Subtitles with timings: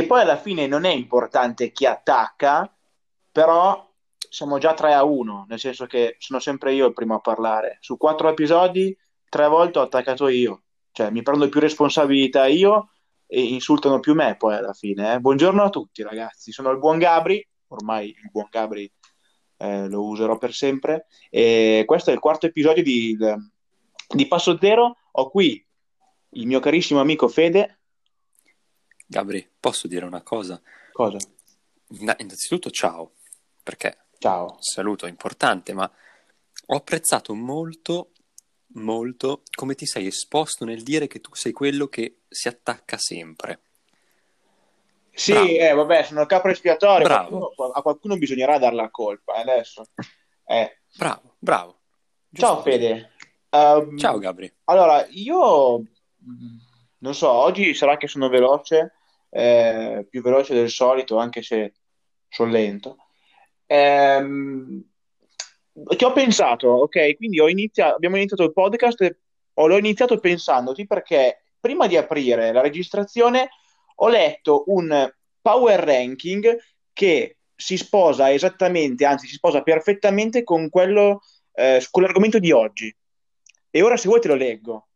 [0.00, 2.74] che poi alla fine non è importante chi attacca,
[3.30, 3.88] però
[4.30, 7.78] siamo già 3 a 1, nel senso che sono sempre io il primo a parlare.
[7.80, 8.96] Su quattro episodi,
[9.28, 10.62] tre volte ho attaccato io,
[10.92, 12.90] cioè mi prendo più responsabilità io
[13.26, 15.14] e insultano più me poi alla fine.
[15.14, 15.20] Eh.
[15.20, 18.90] Buongiorno a tutti ragazzi, sono il buon Gabri, ormai il buon Gabri
[19.58, 23.16] eh, lo userò per sempre, e questo è il quarto episodio di,
[24.08, 24.96] di Passo Zero.
[25.12, 25.64] Ho qui
[26.30, 27.79] il mio carissimo amico Fede.
[29.10, 30.62] Gabri, posso dire una cosa?
[30.92, 31.18] Cosa?
[31.88, 33.14] Innanzitutto ciao,
[33.60, 34.58] perché Ciao.
[34.60, 35.90] Saluto, importante, ma
[36.66, 38.12] ho apprezzato molto,
[38.74, 43.62] molto come ti sei esposto nel dire che tu sei quello che si attacca sempre.
[45.10, 47.06] Sì, eh, vabbè, sono il capo espiatorio.
[47.06, 47.38] Bravo.
[47.38, 49.86] Qualcuno, a qualcuno bisognerà dare la colpa eh, adesso.
[50.44, 50.78] Eh.
[50.96, 51.78] Bravo, bravo.
[52.28, 53.10] Giusto Ciao Fede.
[53.48, 54.54] Um, Ciao Gabri.
[54.64, 55.82] Allora, io
[56.98, 58.96] non so, oggi sarà che sono veloce,
[59.30, 61.74] eh, più veloce del solito, anche se
[62.28, 62.96] sono lento.
[63.66, 64.84] Ehm,
[65.96, 69.18] che ho pensato, ok, quindi iniziato, abbiamo iniziato il podcast e
[69.54, 73.50] ho, l'ho iniziato pensandoti perché prima di aprire la registrazione
[73.96, 75.10] ho letto un
[75.40, 76.58] power ranking
[76.92, 82.94] che si sposa esattamente, anzi si sposa perfettamente con quello, eh, con l'argomento di oggi.
[83.70, 84.88] E ora se vuoi te lo leggo.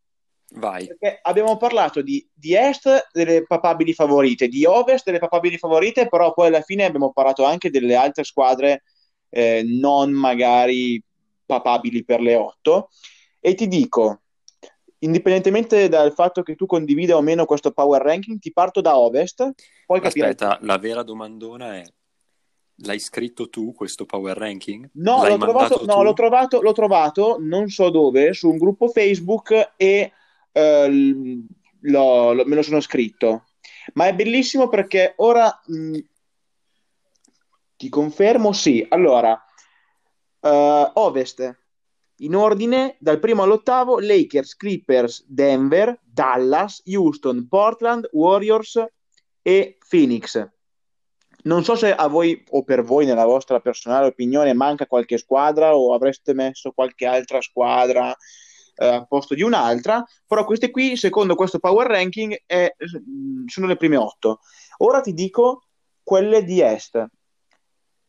[0.57, 0.87] Vai.
[0.87, 6.33] Perché abbiamo parlato di, di, est delle papabili favorite, di ovest delle papabili favorite, però
[6.33, 8.85] poi alla fine abbiamo parlato anche delle altre squadre
[9.31, 11.03] eh, non magari
[11.45, 12.91] papabili per le otto.
[13.41, 14.23] E ti dico,
[15.01, 19.51] indipendentemente dal fatto che tu condivida o meno questo power ranking, ti parto da ovest.
[19.87, 20.67] Poi Aspetta, capire...
[20.67, 21.85] la vera domandona è:
[22.77, 24.89] l'hai scritto tu questo power ranking?
[24.95, 29.73] No, l'ho trovato, no l'ho, trovato, l'ho trovato, non so dove, su un gruppo Facebook
[29.77, 30.13] e
[30.55, 31.43] eh,
[31.81, 33.47] lo, lo, me lo sono scritto.
[33.95, 35.95] Ma è bellissimo perché ora mh, mm,
[37.77, 38.85] ti confermo, sì.
[38.89, 39.33] Allora,
[40.41, 41.59] uh, Ovest,
[42.19, 48.83] in ordine dal primo all'ottavo, Lakers, Clippers, Denver, Dallas, Houston, Portland, Warriors
[49.43, 50.49] e Phoenix.
[51.43, 55.77] Non so se a voi o per voi, nella vostra personale opinione, manca qualche squadra
[55.77, 58.17] o avreste messo qualche altra squadra
[58.75, 63.67] eh, a posto di un'altra, però queste qui, secondo questo power ranking, è, mm, sono
[63.67, 64.41] le prime otto.
[64.79, 65.65] Ora ti dico
[66.03, 67.05] quelle di est.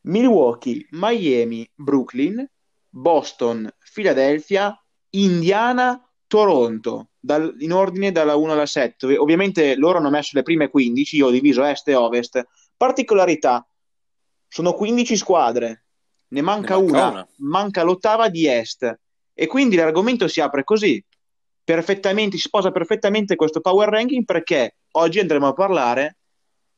[0.02, 2.48] Milwaukee, Miami, Brooklyn,
[2.90, 4.80] Boston, Philadelphia,
[5.12, 9.18] Indiana, Toronto, dal, in ordine dalla 1 alla 7.
[9.18, 12.44] Ovviamente loro hanno messo le prime 15, io ho diviso est e ovest.
[12.78, 13.68] Particolarità,
[14.48, 15.86] sono 15 squadre,
[16.30, 19.00] ne manca, ne manca una, una, manca l'ottava di est.
[19.38, 21.04] E quindi l'argomento si apre così,
[21.62, 26.18] perfettamente, si sposa perfettamente questo power ranking perché oggi andremo a parlare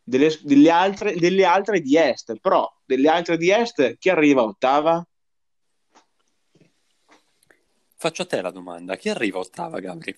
[0.02, 5.06] delle, delle, altre, delle altre di Est, però delle altre di Est chi arriva ottava?
[7.96, 10.18] Faccio a te la domanda, chi arriva ottava, Gabri?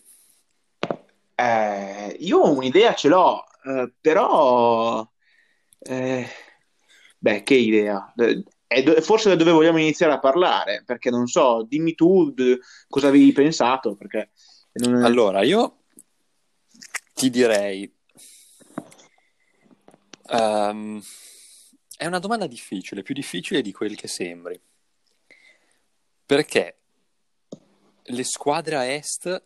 [1.36, 5.06] Eh, io un'idea ce l'ho, eh, però...
[5.80, 6.28] Eh,
[7.18, 8.14] beh, che idea?
[8.70, 12.60] È do- forse da dove vogliamo iniziare a parlare, perché non so, dimmi tu d-
[12.88, 13.96] cosa avevi pensato.
[13.96, 14.30] Perché
[14.74, 15.04] non...
[15.04, 15.86] Allora, io
[17.16, 17.92] ti direi...
[20.32, 21.04] Um,
[21.98, 24.62] è una domanda difficile, più difficile di quel che sembri.
[26.24, 26.78] Perché
[28.04, 29.44] le squadre a est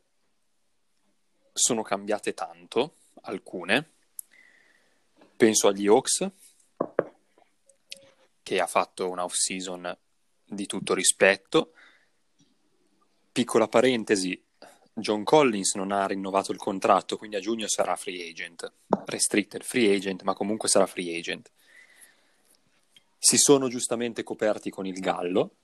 [1.53, 3.91] sono cambiate tanto, alcune.
[5.37, 6.29] Penso agli Hawks,
[8.43, 9.97] che ha fatto un off-season
[10.45, 11.73] di tutto rispetto.
[13.31, 14.39] Piccola parentesi,
[14.93, 18.71] John Collins non ha rinnovato il contratto, quindi a giugno sarà free agent,
[19.05, 21.49] restricted free agent, ma comunque sarà free agent.
[23.17, 25.55] Si sono giustamente coperti con il Gallo,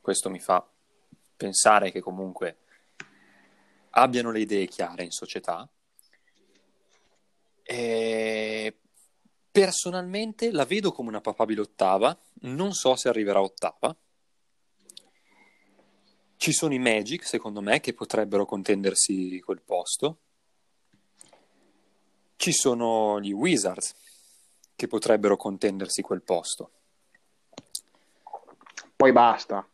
[0.00, 0.68] questo mi fa
[1.36, 2.58] pensare che comunque
[3.90, 5.68] abbiano le idee chiare in società.
[7.62, 8.76] E
[9.58, 13.96] Personalmente la vedo come una papabile ottava, non so se arriverà ottava.
[16.36, 20.18] Ci sono i Magic, secondo me, che potrebbero contendersi quel posto.
[22.36, 23.94] Ci sono gli Wizards,
[24.76, 26.70] che potrebbero contendersi quel posto.
[28.94, 29.66] Poi basta.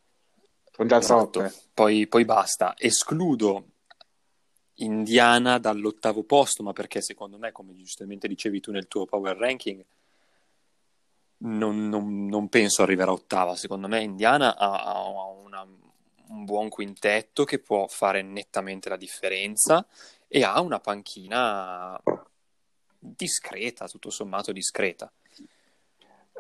[0.71, 1.53] Sono già esatto.
[1.75, 2.77] Poi, poi basta.
[2.79, 3.72] Escludo
[4.77, 9.85] Indiana dall'ottavo posto, ma perché secondo me, come giustamente dicevi tu nel tuo power ranking,
[11.39, 13.57] non, non, non penso arriverà ottava.
[13.57, 15.67] Secondo me Indiana ha, ha una,
[16.29, 19.87] un buon quintetto che può fare nettamente la differenza
[20.27, 22.01] e ha una panchina
[22.99, 25.13] discreta, tutto sommato discreta.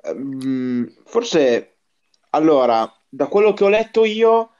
[0.04, 1.76] Um, forse,
[2.30, 4.51] allora, da quello che ho letto io,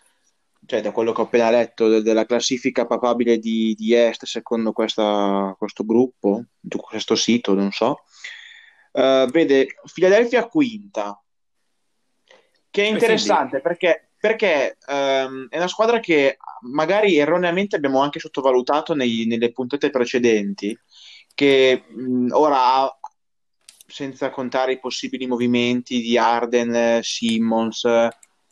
[0.64, 4.72] cioè da quello che ho appena letto de- della classifica papabile di, di Est secondo
[4.72, 6.44] questa, questo gruppo,
[6.76, 8.02] questo sito, non so,
[8.92, 11.20] uh, vede Philadelphia quinta,
[12.70, 18.94] che è interessante perché, perché um, è una squadra che magari erroneamente abbiamo anche sottovalutato
[18.94, 20.78] nei, nelle puntate precedenti,
[21.34, 22.88] che mh, ora
[23.84, 27.84] senza contare i possibili movimenti di Arden, Simmons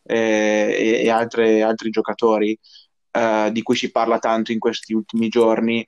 [0.02, 2.58] eh, e, altre, altri giocatori
[3.12, 5.86] eh, di cui si parla tanto in questi ultimi giorni,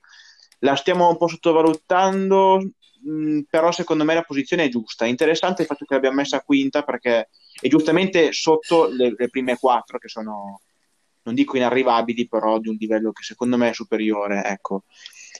[0.60, 2.70] la stiamo un po' sottovalutando,
[3.02, 5.06] mh, però secondo me la posizione è giusta.
[5.06, 7.28] Interessante il fatto che l'abbia messa quinta perché
[7.60, 10.60] è giustamente sotto le, le prime quattro che sono,
[11.22, 14.44] non dico inarrivabili, però di un livello che secondo me è superiore.
[14.44, 14.84] Ecco.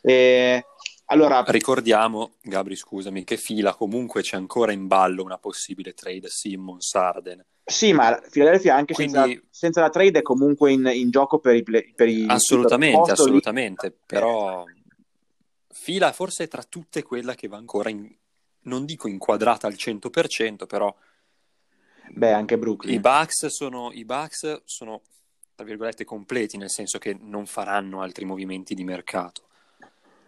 [0.01, 0.65] E,
[1.07, 7.45] allora, Ricordiamo, Gabri, scusami, che fila comunque c'è ancora in ballo una possibile trade Simmons-Arden.
[7.65, 9.15] Sì, ma Philadelphia anche Quindi...
[9.15, 13.87] senza, senza, la trade è comunque in, in gioco per i, per i Assolutamente, assolutamente,
[13.89, 13.95] lì.
[14.07, 14.65] però
[15.69, 18.09] fila forse tra tutte quella che va ancora in,
[18.63, 20.95] non dico inquadrata al 100%, però
[22.11, 22.95] Beh, anche Brooklyn.
[22.95, 25.03] I Bucks sono, i Bucks sono
[25.55, 29.49] tra virgolette completi, nel senso che non faranno altri movimenti di mercato.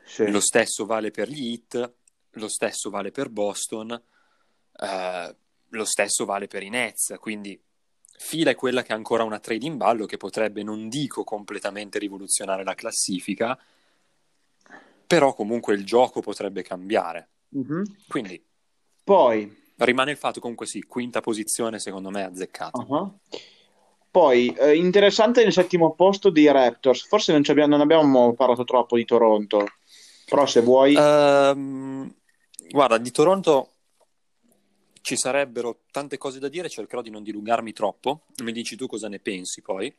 [0.04, 0.30] Sì.
[0.30, 1.92] Lo stesso vale per gli Heat,
[2.30, 3.90] lo stesso vale per Boston,
[4.80, 5.36] eh,
[5.76, 7.60] lo stesso vale per i Nets, quindi
[8.16, 11.98] fila è quella che ha ancora una trade in ballo che potrebbe, non dico completamente
[11.98, 13.58] rivoluzionare la classifica,
[15.06, 17.28] però comunque il gioco potrebbe cambiare.
[17.56, 17.82] Mm-hmm.
[18.08, 18.42] Quindi
[19.02, 22.84] poi rimane il fatto comunque sì, quinta posizione secondo me azzeccata.
[22.86, 23.18] Uh-huh.
[24.10, 28.96] Poi, eh, interessante il settimo posto di Raptors, forse non, abbiamo, non abbiamo parlato troppo
[28.96, 29.66] di Toronto,
[30.24, 30.94] però se vuoi...
[30.94, 32.14] Uh,
[32.68, 33.73] guarda, di Toronto
[35.04, 39.06] ci sarebbero tante cose da dire, cercherò di non dilungarmi troppo, mi dici tu cosa
[39.06, 39.94] ne pensi poi.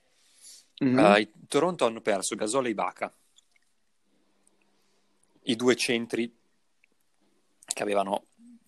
[0.83, 0.97] Mm-hmm.
[0.97, 3.13] Uh, I Toronto hanno perso Gasol e Ibaka,
[5.43, 6.35] i due centri
[7.63, 8.25] che avevano,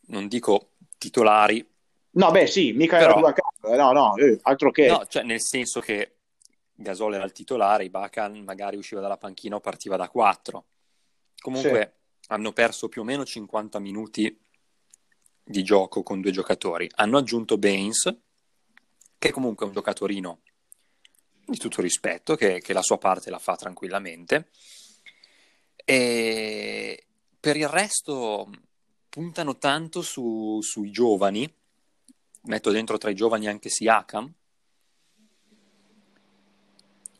[0.09, 1.67] non dico titolari,
[2.11, 3.17] No, beh, sì, mica Però...
[3.17, 4.87] era due no, no, eh, altro che...
[4.87, 6.17] No, cioè nel senso che
[6.73, 10.65] Gasol era il titolare, Ibaka magari usciva dalla panchina o partiva da 4.
[11.39, 12.27] Comunque sì.
[12.29, 14.45] hanno perso più o meno 50 minuti
[15.47, 16.89] di gioco con due giocatori.
[16.95, 18.13] Hanno aggiunto Baines,
[19.17, 20.41] che comunque è un giocatorino
[21.45, 24.49] di tutto rispetto, che, che la sua parte la fa tranquillamente.
[25.75, 27.05] E
[27.39, 28.49] per il resto
[29.09, 31.51] puntano tanto su, sui giovani,
[32.43, 34.31] metto dentro tra i giovani anche Siakam.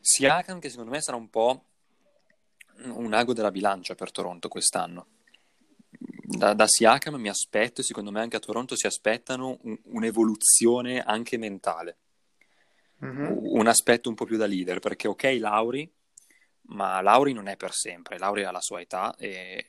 [0.01, 1.63] Siakam che secondo me sarà un po'
[2.83, 5.16] un ago della bilancia per Toronto quest'anno.
[6.29, 11.01] Da, da Siakam mi aspetto, e secondo me anche a Toronto si aspettano un, un'evoluzione
[11.01, 11.99] anche mentale.
[13.05, 13.37] Mm-hmm.
[13.39, 15.89] Un aspetto un po' più da leader, perché ok Lauri,
[16.63, 19.65] ma Lauri non è per sempre, Lauri ha la sua età e...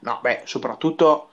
[0.00, 1.32] No, beh, soprattutto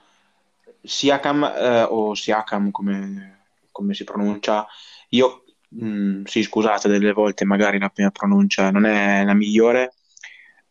[0.82, 4.66] Siakam eh, o Siakam come, come, si pronuncia,
[5.10, 9.93] io mh, mm, sì scusate delle volte magari la mia pronuncia non è la migliore,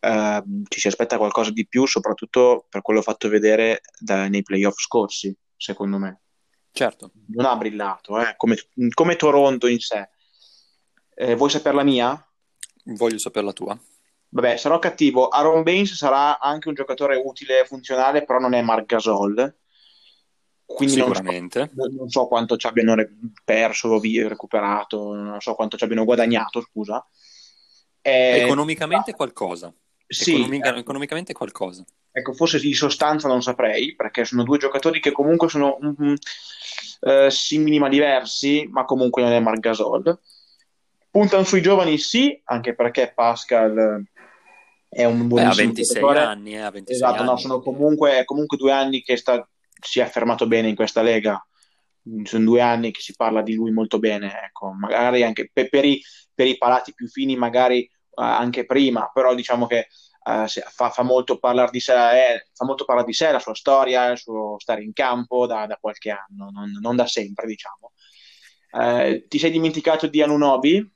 [0.04, 4.78] eh, ci si aspetta qualcosa di più soprattutto per quello fatto vedere da, nei playoff
[4.78, 6.20] scorsi, secondo me.
[6.70, 7.12] Certo.
[7.28, 8.56] Non ha brillato, eh, come,
[8.92, 10.08] come, Toronto in sé.
[11.14, 12.28] Eh, vuoi sapere la mia?
[12.84, 13.78] Voglio sapere la tua.
[14.28, 15.28] Vabbè, sarò cattivo.
[15.28, 19.54] Aaron Baines sarà anche un giocatore utile e funzionale, però non è Marc Gasol
[20.66, 21.70] quindi Sicuramente.
[21.74, 22.94] Non so, non so quanto ci abbiano
[23.44, 27.06] perso, recuperato, non so quanto ci abbiano guadagnato, scusa.
[28.00, 29.72] Eh, economicamente ah, qualcosa.
[30.06, 31.84] Sì, Economica, eh, economicamente qualcosa.
[32.12, 36.14] Ecco, forse di sostanza non saprei, perché sono due giocatori che comunque sono um,
[37.00, 40.18] uh, simili ma diversi, ma comunque non è Marc Gasol.
[41.10, 44.04] Puntano sui giovani sì, anche perché Pascal
[44.94, 46.20] è un buonissimo Beh, ha 26 giocatore.
[46.20, 47.30] anni, eh, ha 26 esatto, anni.
[47.30, 49.46] No, sono comunque, comunque due anni che sta
[49.80, 51.44] si è affermato bene in questa lega.
[52.24, 55.84] Sono due anni che si parla di lui molto bene, ecco, magari anche per, per,
[55.84, 56.00] i,
[56.32, 59.88] per i, palati più fini, magari anche prima, però diciamo che
[60.24, 63.54] uh, fa, fa, molto parlare di sé, eh, fa molto parlare di sé, la sua
[63.54, 67.92] storia, il suo stare in campo da, da qualche anno, non, non, da sempre, diciamo.
[68.72, 70.92] Uh, ti sei dimenticato di Anunobi?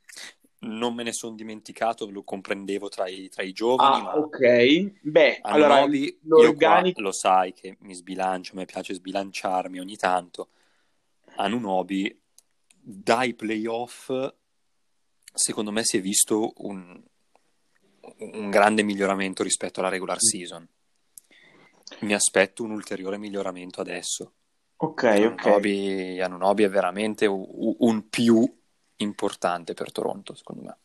[0.60, 4.06] non me ne sono dimenticato, lo comprendevo tra i, tra i giovani.
[4.06, 5.00] Ah, ok.
[5.02, 5.86] Beh, allora
[6.22, 7.00] l'organico...
[7.00, 10.48] lo sai che mi sbilancio, mi piace sbilanciarmi ogni tanto.
[11.36, 12.20] Anunobi,
[12.80, 14.10] dai playoff,
[15.32, 17.00] secondo me si è visto un,
[18.18, 20.66] un grande miglioramento rispetto alla regular season.
[22.00, 24.32] mi aspetto un ulteriore miglioramento adesso.
[24.76, 26.24] Ok, Anunobi, ok.
[26.24, 27.44] Anunobi è veramente un,
[27.78, 28.48] un più
[28.96, 30.76] importante per Toronto, secondo me.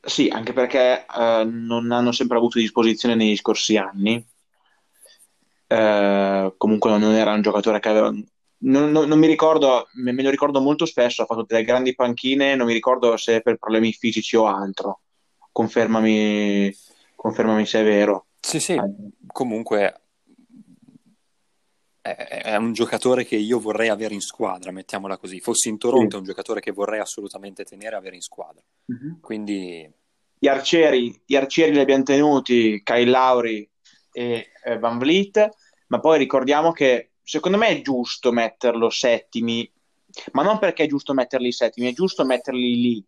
[0.00, 4.24] Sì, anche perché eh, non hanno sempre avuto disposizione negli scorsi anni.
[5.68, 8.10] Eh, comunque non era un giocatore che aveva...
[8.58, 11.94] Non, non, non, mi ricordo, me, me lo ricordo molto spesso, ha fatto delle grandi
[11.94, 15.00] panchine, non mi ricordo se per problemi fisici o altro.
[15.56, 16.70] Confermami,
[17.14, 18.26] confermami se è vero.
[18.38, 18.78] Sì, sì,
[19.26, 20.00] comunque
[22.02, 25.40] è un giocatore che io vorrei avere in squadra, mettiamola così.
[25.40, 26.16] Fossi in Toronto, sì.
[26.16, 28.62] è un giocatore che vorrei assolutamente tenere e avere in squadra.
[28.84, 29.18] Uh-huh.
[29.20, 29.90] Quindi...
[30.38, 33.66] Gli arcieri, gli arcieri li abbiamo tenuti, Kyle Lauri
[34.12, 35.48] e eh, Van Vliet,
[35.86, 39.72] ma poi ricordiamo che secondo me è giusto metterlo settimi,
[40.32, 43.04] ma non perché è giusto metterli settimi, è giusto metterli lì,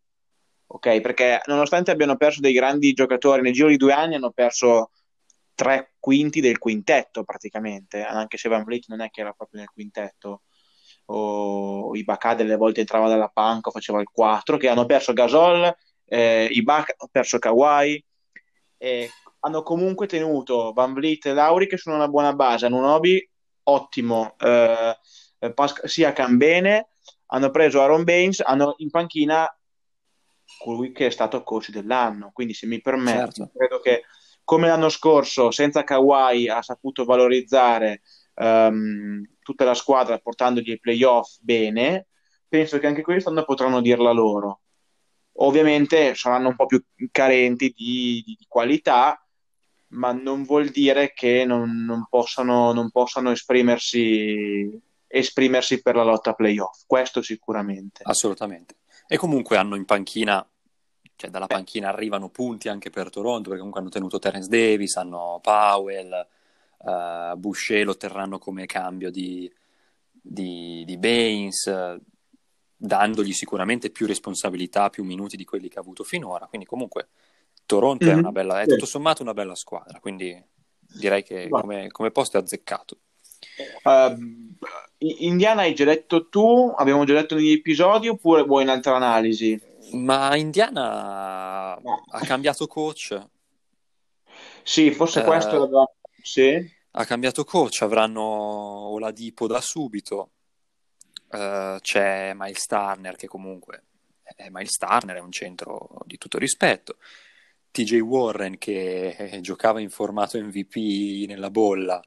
[0.68, 1.00] ok?
[1.00, 4.90] Perché nonostante abbiano perso dei grandi giocatori, nel giro di due anni hanno perso
[5.54, 9.70] tre quinti del quintetto praticamente, anche se Van Vliet non è che era proprio nel
[9.70, 10.42] quintetto,
[11.06, 16.48] o Ibaka delle volte entrava dalla panca, faceva il 4, che hanno perso Gasol, eh,
[16.50, 18.04] Ibaka hanno perso Kawhi,
[18.76, 19.10] e
[19.40, 23.28] hanno comunque tenuto Van Vliet e Lauri che sono una buona base, Anunobi
[23.64, 24.96] ottimo, eh,
[25.54, 26.88] Pas- sia Cambene,
[27.26, 29.57] hanno preso Aaron Baines, hanno in panchina
[30.56, 33.50] colui che è stato coach dell'anno, quindi se mi permette, certo.
[33.54, 34.04] credo che
[34.44, 38.00] come l'anno scorso, senza Kawhi, ha saputo valorizzare
[38.36, 42.06] um, tutta la squadra portandogli ai playoff bene,
[42.48, 44.60] penso che anche quest'anno potranno dirla loro.
[45.40, 49.22] Ovviamente saranno un po' più carenti di, di, di qualità,
[49.88, 54.68] ma non vuol dire che non, non, possano, non possano esprimersi,
[55.06, 56.84] esprimersi per la lotta playoff.
[56.86, 58.02] Questo sicuramente.
[58.02, 58.76] Assolutamente.
[59.08, 60.46] E comunque hanno in panchina
[61.18, 65.40] cioè dalla panchina arrivano punti anche per Toronto, perché comunque hanno tenuto Terence Davis, hanno
[65.42, 66.26] Powell,
[66.78, 69.52] uh, Boucher lo terranno come cambio di,
[70.12, 71.98] di, di Baines,
[72.76, 76.46] dandogli sicuramente più responsabilità, più minuti di quelli che ha avuto finora.
[76.46, 77.08] Quindi comunque
[77.66, 78.14] Toronto mm-hmm.
[78.14, 80.40] è, una bella, è tutto sommato una bella squadra, quindi
[80.78, 82.96] direi che come, come posto è azzeccato.
[83.82, 84.56] Uh,
[84.98, 89.60] Indiana hai già detto tu, abbiamo già detto negli episodi oppure vuoi un'altra analisi?
[89.92, 93.20] Ma Indiana ha cambiato coach.
[94.62, 95.92] Sì, forse eh, questo.
[96.22, 96.76] Sì.
[96.90, 100.30] Ha cambiato coach, avranno Oladipo da subito.
[101.30, 103.82] Uh, c'è Miles Turner che comunque
[104.34, 106.96] è Miles Turner, è un centro di tutto rispetto.
[107.70, 112.02] TJ Warren che giocava in formato MVP nella bolla.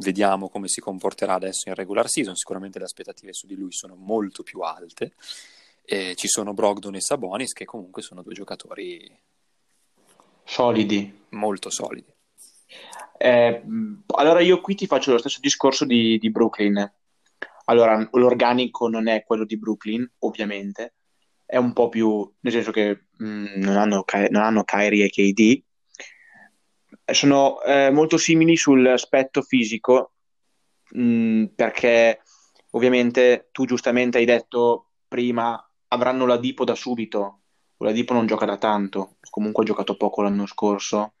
[0.00, 2.36] Vediamo come si comporterà adesso in regular season.
[2.36, 5.14] Sicuramente le aspettative su di lui sono molto più alte.
[5.84, 9.10] E ci sono Brogdon e Sabonis che comunque sono due giocatori
[10.44, 11.24] solidi.
[11.30, 12.14] Molto solidi.
[13.18, 13.62] Eh,
[14.14, 16.92] allora io qui ti faccio lo stesso discorso di, di, Brooklyn.
[17.64, 20.94] Allora, l'organico non è quello di Brooklyn, ovviamente,
[21.44, 25.10] è un po' più, nel senso che mh, mm, non, hanno, non, hanno, Kyrie e
[25.10, 25.62] KD,
[27.12, 30.12] sono eh, molto simili sull'aspetto fisico,
[30.90, 32.20] mh, mm, perché
[32.70, 37.40] ovviamente tu giustamente hai detto prima avranno la Dipo da subito.
[37.78, 41.14] La Dipo non gioca da tanto, comunque ha giocato poco l'anno scorso.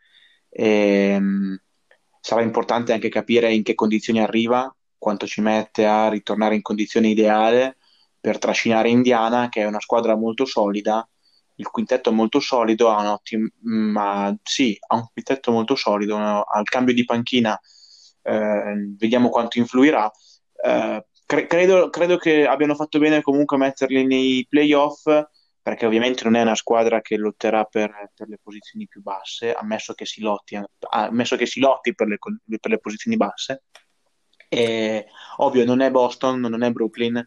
[0.48, 1.56] E, um,
[2.20, 7.08] sarà importante anche capire in che condizioni arriva, quanto ci mette a ritornare in condizione
[7.08, 7.78] ideale
[8.20, 11.08] per trascinare Indiana, che è una squadra molto solida.
[11.58, 16.16] Il quintetto è molto solido, ha un ottimo, ma sì, ha un quintetto molto solido.
[16.16, 17.58] Al cambio di panchina,
[18.22, 20.10] eh, vediamo quanto influirà.
[20.64, 25.04] Eh, cre- credo, credo, che abbiano fatto bene comunque a metterli nei playoff
[25.68, 29.92] perché ovviamente non è una squadra che lotterà per, per le posizioni più basse, ammesso
[29.92, 30.58] che si lotti,
[30.90, 33.64] ammesso che si lotti per, le, per le posizioni basse.
[34.48, 37.22] E, ovvio, non è Boston, non è Brooklyn,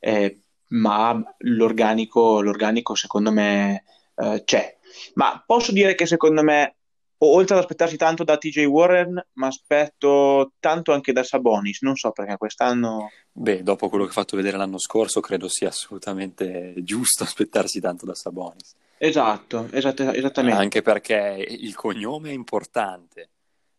[0.00, 3.84] eh, ma l'organico, l'organico secondo me
[4.16, 4.76] eh, c'è.
[5.14, 6.76] Ma posso dire che secondo me
[7.18, 11.82] oltre ad aspettarsi tanto da TJ Warren, mi aspetto tanto anche da Sabonis.
[11.82, 13.10] Non so perché quest'anno.
[13.32, 18.06] Beh, dopo quello che ho fatto vedere l'anno scorso, credo sia assolutamente giusto aspettarsi tanto
[18.06, 18.74] da Sabonis.
[18.98, 20.58] Esatto, esatt- esattamente.
[20.58, 23.30] Anche perché il cognome è importante.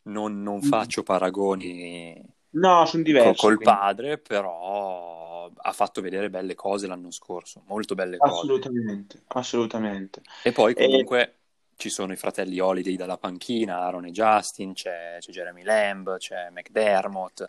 [0.03, 0.69] Non, non mm.
[0.69, 2.15] faccio paragoni
[2.51, 3.63] no, sono diversi, col quindi.
[3.63, 9.39] padre, però ha fatto vedere belle cose l'anno scorso, molto belle assolutamente, cose.
[9.39, 11.21] Assolutamente, E poi comunque.
[11.21, 11.35] E
[11.77, 16.49] ci sono i fratelli Holiday dalla panchina, Aaron e Justin, c'è, c'è Jeremy Lamb, c'è
[16.49, 17.47] McDermott.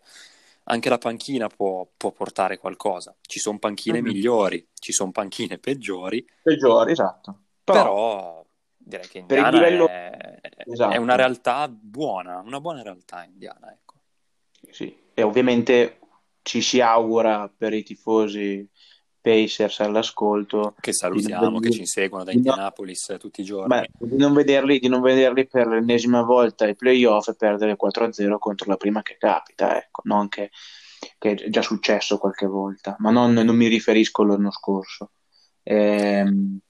[0.64, 3.16] Anche la panchina può, può portare qualcosa.
[3.22, 4.12] Ci sono panchine mm-hmm.
[4.12, 6.24] migliori, ci sono panchine peggiori.
[6.42, 7.38] Peggiori, esatto.
[7.64, 7.82] Però...
[7.82, 9.88] però direi che Indiana livello...
[9.88, 10.40] è...
[10.70, 10.92] Esatto.
[10.92, 13.72] è, una realtà buona, una buona realtà indiana.
[13.72, 13.94] Ecco.
[14.70, 16.00] Sì, e ovviamente
[16.48, 18.66] ci si augura per i tifosi
[19.20, 20.74] Pacers all'ascolto.
[20.80, 23.68] Che salutiamo, che ci seguono da Indianapolis no, tutti i giorni.
[23.68, 28.38] Beh, di, non vederli, di non vederli per l'ennesima volta ai playoff e perdere 4-0
[28.38, 30.50] contro la prima che capita, ecco, non che,
[31.18, 35.10] che è già successo qualche volta, ma non, non mi riferisco all'anno scorso.
[35.64, 36.60] Ehm...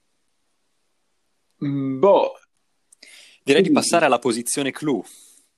[1.55, 2.33] Boh.
[3.41, 5.01] Direi di passare alla posizione clou.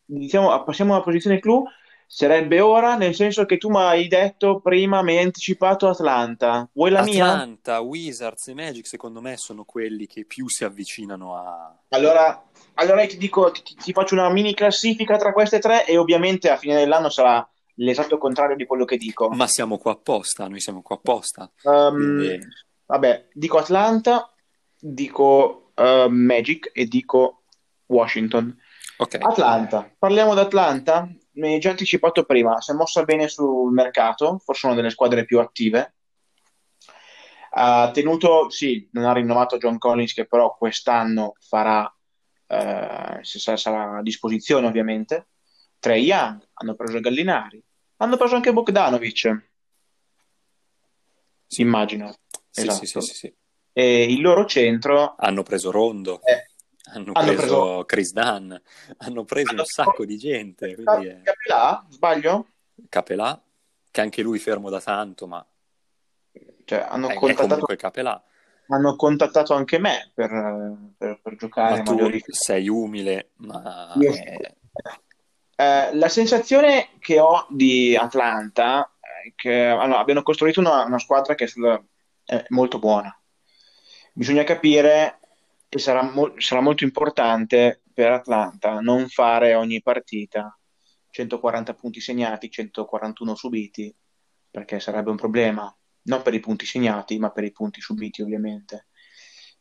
[0.05, 1.65] Diciamo, passiamo alla posizione clou
[2.13, 6.69] Sarebbe ora, nel senso che tu mi hai detto prima, mi hai anticipato Atlanta.
[6.73, 7.31] Vuoi la Atlanta, mia?
[7.31, 11.73] Atlanta, Wizards e Magic, secondo me, sono quelli che più si avvicinano a.
[11.87, 16.49] Allora, allora ti dico, ti, ti, faccio una mini classifica tra queste tre, e ovviamente
[16.49, 19.29] a fine dell'anno sarà l'esatto contrario di quello che dico.
[19.29, 21.49] Ma siamo qua apposta, noi siamo qua apposta.
[21.63, 22.39] Um, Quindi...
[22.87, 24.29] Vabbè, dico Atlanta,
[24.77, 27.43] dico uh, Magic e dico
[27.85, 28.53] Washington.
[28.97, 29.21] Okay.
[29.23, 34.65] Atlanta, parliamo d'Atlanta mi hai già anticipato prima, si è mossa bene sul mercato, forse
[34.65, 35.95] una delle squadre più attive.
[37.53, 41.93] Ha tenuto, sì, non ha rinnovato John Collins, che però quest'anno farà,
[42.47, 45.27] eh, sarà a disposizione ovviamente.
[45.79, 47.61] Trey Young, hanno preso Gallinari,
[47.97, 49.49] hanno preso anche Bogdanovic.
[51.47, 52.09] Si immagina.
[52.49, 52.85] Sì, esatto.
[52.85, 53.35] sì, sì, sì,
[53.73, 55.15] E il loro centro...
[55.17, 56.21] Hanno preso Rondo.
[56.23, 56.50] Eh,
[56.93, 58.53] hanno, hanno preso, preso, Chris Dunn,
[58.97, 60.75] hanno preso hanno un sacco di gente.
[60.75, 62.47] Quindi Capelà, sbaglio?
[62.89, 63.41] Capelà,
[63.89, 65.45] che anche lui fermo da tanto, ma
[66.65, 67.67] cioè, hanno è, contattato...
[67.67, 68.23] è Capelà.
[68.67, 70.29] Hanno contattato anche me per,
[70.97, 71.77] per, per giocare.
[71.77, 73.93] Ma tu sei umile, ma...
[73.93, 74.55] È...
[75.55, 81.35] Eh, la sensazione che ho di Atlanta è che allora, abbiano costruito una, una squadra
[81.35, 81.79] che è, sulla,
[82.23, 83.15] è molto buona.
[84.13, 85.19] Bisogna capire
[85.73, 90.59] e sarà, mo- sarà molto importante per Atlanta non fare ogni partita
[91.09, 93.95] 140 punti segnati, 141 subiti,
[94.49, 98.87] perché sarebbe un problema, non per i punti segnati, ma per i punti subiti ovviamente.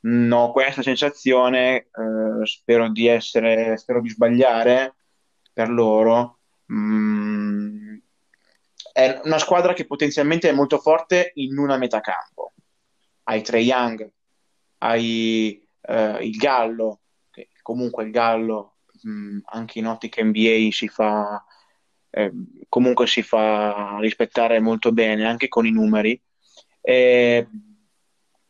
[0.01, 4.97] No, questa sensazione, eh, spero di essere, spero di sbagliare
[5.53, 6.41] per loro.
[6.73, 7.99] Mm,
[8.93, 12.55] è una squadra che potenzialmente è molto forte in una metà campo.
[13.25, 14.11] Hai Trey Young,
[14.79, 17.01] hai eh, il Gallo,
[17.31, 21.45] che comunque il Gallo mh, anche in ottica NBA si fa,
[22.11, 22.33] eh,
[22.69, 26.21] comunque si fa rispettare molto bene anche con i numeri.
[26.81, 27.47] E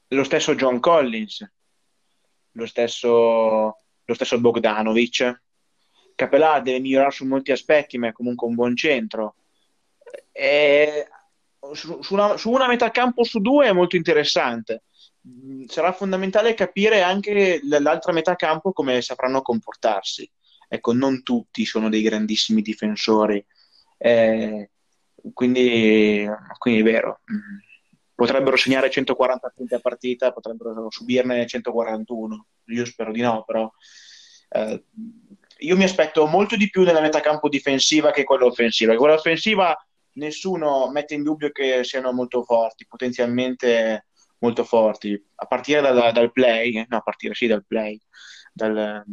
[0.08, 1.50] lo stesso John Collins,
[2.52, 3.08] lo stesso,
[4.04, 5.42] lo stesso Bogdanovic.
[6.14, 9.36] Capelà deve migliorare su molti aspetti, ma è comunque un buon centro.
[10.30, 11.08] E
[11.72, 14.82] su, su, una, su una metà campo su due è molto interessante
[15.66, 20.30] sarà fondamentale capire anche l'altra metà campo come sapranno comportarsi.
[20.68, 23.44] Ecco, non tutti sono dei grandissimi difensori,
[23.98, 24.70] eh,
[25.32, 26.26] quindi,
[26.58, 27.20] quindi è vero.
[28.14, 32.46] Potrebbero segnare 140 punti a partita, potrebbero subirne 141.
[32.66, 33.70] Io spero di no, però
[34.50, 34.84] eh,
[35.58, 38.94] io mi aspetto molto di più nella metà campo difensiva che quella offensiva.
[38.94, 39.76] Quella offensiva
[40.12, 44.06] nessuno mette in dubbio che siano molto forti, potenzialmente
[44.40, 47.98] molto forti, a partire da, dal play, no, a partire sì dal play,
[48.52, 49.04] dal,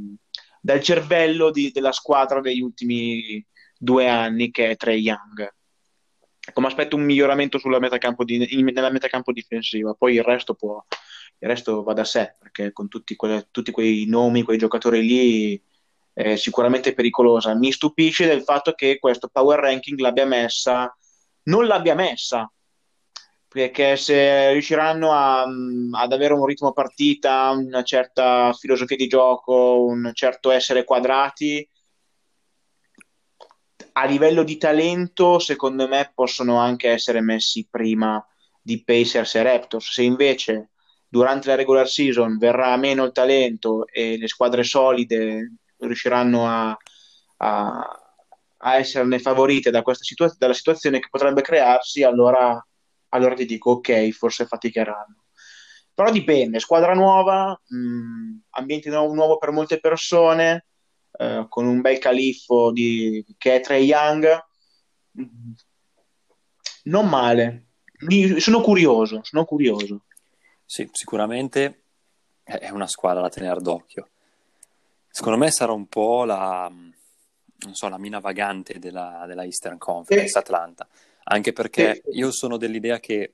[0.62, 3.46] dal cervello di, della squadra degli ultimi
[3.78, 5.54] due anni che è Trey Young.
[6.54, 10.84] Come aspetto un miglioramento metacampo di, in, nella metacampo difensiva, poi il resto può,
[11.40, 15.62] il resto va da sé, perché con tutti, quelle, tutti quei nomi, quei giocatori lì
[16.14, 17.54] è sicuramente pericolosa.
[17.54, 20.96] Mi stupisce del fatto che questo power ranking l'abbia messa,
[21.44, 22.50] non l'abbia messa
[23.48, 30.12] perché se riusciranno a, ad avere un ritmo partita, una certa filosofia di gioco, un
[30.14, 31.68] certo essere quadrati,
[33.94, 38.24] a livello di talento, secondo me possono anche essere messi prima
[38.62, 39.92] di Pacers e Raptors.
[39.92, 40.70] Se invece
[41.08, 46.78] durante la regular season verrà meno il talento e le squadre solide riusciranno a,
[47.38, 48.02] a,
[48.58, 52.64] a esserne favorite da situa- dalla situazione che potrebbe crearsi, allora
[53.10, 55.24] allora ti dico ok, forse faticheranno.
[55.94, 60.66] Però dipende, squadra nuova, mh, mm, ambiente nuovo, nuovo, per molte persone,
[61.18, 64.46] eh, con un bel califfo di, che è Trey Young,
[65.20, 65.52] mm,
[66.84, 67.66] non male.
[68.02, 70.04] Mi, sono curioso, sono curioso.
[70.64, 71.86] Sì, sicuramente
[72.44, 74.10] è una squadra da tenere d'occhio.
[75.10, 80.38] Secondo me sarà un po' la, non so, la mina vagante della, della Eastern Conference,
[80.38, 80.40] eh.
[80.40, 80.88] Atlanta
[81.30, 82.18] anche perché sì.
[82.18, 83.34] io sono dell'idea che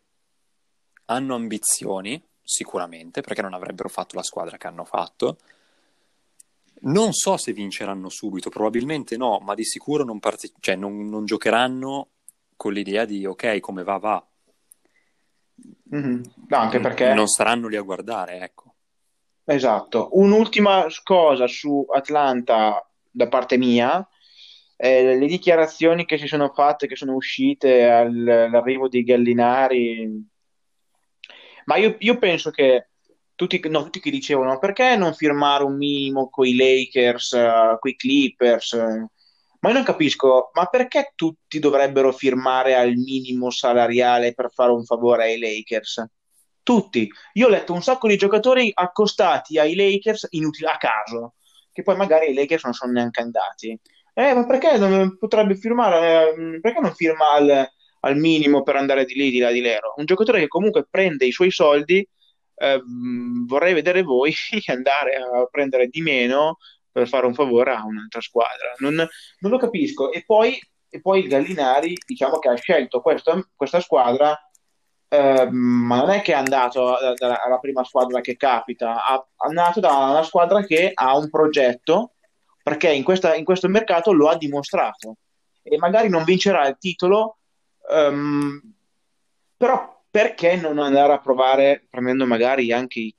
[1.05, 5.37] hanno ambizioni, sicuramente, perché non avrebbero fatto la squadra che hanno fatto,
[6.85, 11.23] Non so se vinceranno subito, probabilmente no, ma di sicuro non, parte- cioè non, non
[11.23, 12.09] giocheranno
[12.57, 14.27] con l'idea di ok, come va, va.
[15.95, 16.23] Mm-hmm.
[16.49, 17.13] No, anche perché...
[17.13, 18.73] Non saranno lì a guardare, ecco.
[19.45, 20.09] Esatto.
[20.13, 24.05] Un'ultima cosa su Atlanta da parte mia,
[24.75, 30.27] eh, le dichiarazioni che si sono fatte, che sono uscite all'arrivo dei Gallinari,
[31.65, 32.89] ma io, io penso che
[33.35, 37.91] tutti, no, tutti che dicevano perché non firmare un minimo con i Lakers, uh, con
[37.91, 44.51] i Clippers, ma io non capisco, ma perché tutti dovrebbero firmare al minimo salariale per
[44.51, 46.05] fare un favore ai Lakers?
[46.61, 47.09] Tutti.
[47.33, 51.35] Io ho letto un sacco di giocatori accostati ai Lakers inutili a caso,
[51.71, 53.79] che poi magari i Lakers non sono neanche andati.
[54.13, 56.33] Eh, ma perché non potrebbe firmare?
[56.35, 57.67] Eh, perché non firma al,
[58.01, 59.93] al, minimo per andare di lì, di là, di lero?
[59.97, 62.07] Un giocatore che comunque prende i suoi soldi,
[62.55, 62.81] eh,
[63.47, 64.33] vorrei vedere voi
[64.67, 66.57] andare a prendere di meno
[66.91, 68.73] per fare un favore a un'altra squadra.
[68.77, 70.11] Non, non lo capisco.
[70.11, 74.37] E poi, e poi, Gallinari, diciamo che ha scelto questo, questa squadra,
[75.07, 79.95] eh, ma non è che è andato alla prima squadra che capita, è andato da
[79.95, 82.12] una squadra che ha un progetto,
[82.63, 85.17] perché in, questa, in questo mercato lo ha dimostrato.
[85.61, 87.37] E magari non vincerà il titolo,
[87.89, 88.59] um,
[89.57, 93.13] però perché non andare a provare, prendendo magari anche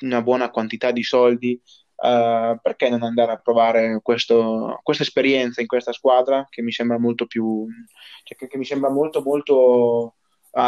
[0.00, 1.60] una buona quantità di soldi,
[2.02, 6.98] Uh, perché non andare a provare questo, questa esperienza in questa squadra che mi sembra
[6.98, 7.64] molto più
[8.24, 10.16] cioè che, che mi sembra molto molto
[10.50, 10.60] uh,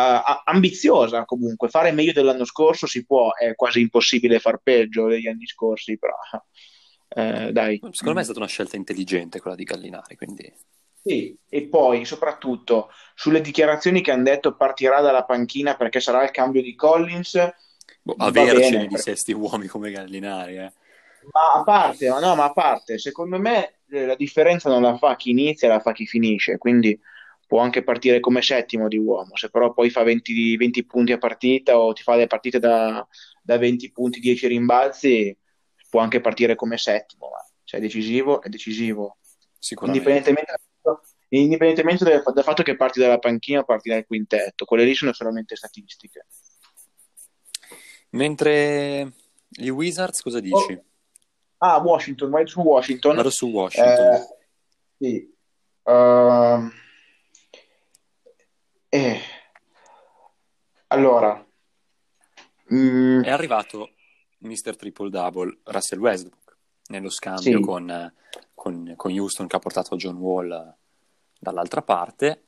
[0.45, 5.49] ambiziosa comunque fare meglio dell'anno scorso si può è quasi impossibile far peggio degli anni
[5.49, 6.15] scorsi però
[7.15, 7.81] uh, dai.
[7.91, 10.53] Secondo me è stata una scelta intelligente quella di Gallinari quindi.
[11.03, 16.31] Sì, e poi soprattutto sulle dichiarazioni che hanno detto partirà dalla panchina perché sarà il
[16.31, 17.53] cambio di Collins
[18.01, 20.73] boh, avercene di sesti uomini come Gallinari eh.
[21.31, 25.17] Ma a parte, no, ma a parte, secondo me eh, la differenza non la fa
[25.17, 26.99] chi inizia, la fa chi finisce, quindi
[27.47, 31.19] può anche partire come settimo di uomo, se però poi fa 20, 20 punti a
[31.19, 33.07] partita o ti fa le partite da,
[33.43, 35.37] da 20 punti, 10 rimbalzi,
[35.95, 39.19] può anche partire come settimo, ma se è decisivo, è decisivo.
[39.83, 40.57] Indipendentemente,
[41.29, 45.13] indipendentemente dal, dal fatto che parti dalla panchina o parti dal quintetto, quelle lì sono
[45.13, 46.27] solamente statistiche.
[48.11, 49.13] Mentre
[49.49, 50.73] gli Wizards cosa dici?
[50.73, 50.85] Oh.
[51.59, 53.15] Ah, Washington, vai su Washington.
[53.15, 54.15] Vado su Washington.
[54.15, 54.27] Eh,
[54.99, 55.33] sì.
[55.85, 56.73] Uh,
[58.89, 59.21] eh.
[60.89, 61.47] Allora.
[62.73, 63.23] Mm.
[63.23, 63.94] È arrivato
[64.45, 64.77] Mr.
[64.77, 66.57] Triple Double, Russell Westbrook,
[66.89, 67.65] nello scambio sì.
[67.65, 68.15] con,
[68.55, 70.75] con, con Houston che ha portato John Wall
[71.39, 72.43] dall'altra parte.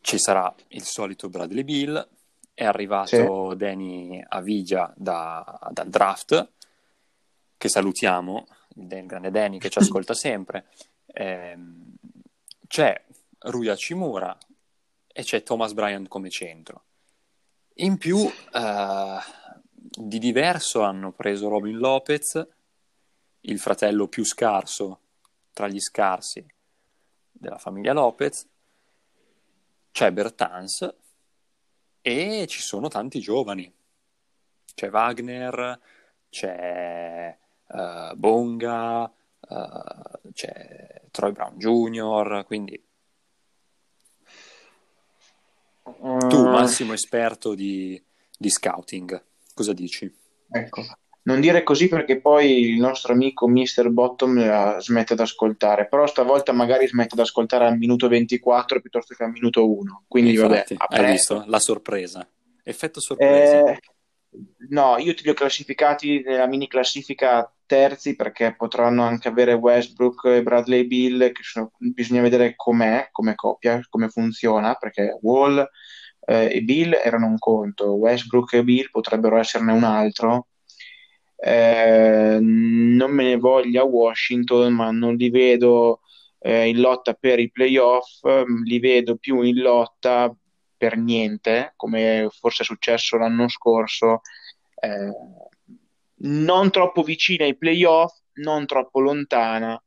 [0.00, 2.08] Ci sarà il solito Bradley Bill,
[2.54, 3.56] è arrivato sì.
[3.56, 6.50] Danny Avigia da, dal draft
[7.56, 10.66] che salutiamo, il grande Danny che ci ascolta sempre,
[11.06, 11.56] eh,
[12.66, 13.04] c'è
[13.38, 14.36] Ruya Cimura
[15.06, 16.84] e c'è Thomas Bryant come centro.
[17.76, 19.18] In più, eh,
[19.94, 22.46] di diverso hanno preso Robin Lopez,
[23.40, 25.00] il fratello più scarso
[25.52, 26.44] tra gli scarsi
[27.30, 28.46] della famiglia Lopez,
[29.90, 30.94] c'è Bertans
[32.00, 33.72] e ci sono tanti giovani.
[34.74, 35.78] C'è Wagner,
[36.30, 42.82] c'è uh, Bonga, uh, c'è Troy Brown Jr., quindi
[45.82, 48.02] tu, massimo esperto di,
[48.36, 49.22] di, scouting,
[49.54, 50.10] cosa dici?
[50.50, 50.82] Ecco,
[51.24, 53.90] non dire così perché poi il nostro amico Mr.
[53.90, 59.22] Bottom smette di ascoltare, però stavolta magari smette di ascoltare al minuto 24 piuttosto che
[59.22, 60.04] al minuto 1.
[60.08, 62.28] Quindi Infatti, vabbè, hai visto la sorpresa,
[62.64, 63.70] effetto sorpresa.
[63.70, 63.78] Eh,
[64.70, 70.24] no, io ti li ho classificati nella mini classifica terzi perché potranno anche avere Westbrook
[70.24, 75.66] e Bradley Bill, che sono, bisogna vedere com'è, come coppia, come funziona, perché Wall
[76.24, 80.48] eh, e Bill erano un conto, Westbrook e Bill potrebbero esserne un altro.
[81.36, 86.00] Eh, non me ne voglia Washington, ma non li vedo
[86.38, 88.22] eh, in lotta per i playoff,
[88.64, 90.34] li vedo più in lotta
[90.76, 94.20] per niente, come forse è successo l'anno scorso.
[94.74, 95.10] Eh,
[96.24, 99.80] non troppo vicina ai playoff, non troppo lontana.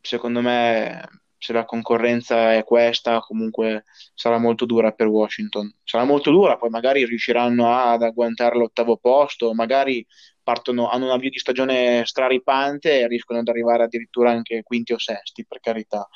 [0.00, 1.02] Secondo me,
[1.38, 5.72] se la concorrenza è questa, comunque sarà molto dura per Washington.
[5.84, 10.04] Sarà molto dura, poi magari riusciranno ad agguantare l'ottavo posto, magari
[10.42, 14.98] partono, hanno una via di stagione straripante e riescono ad arrivare addirittura anche quinti o
[14.98, 16.08] sesti, per carità.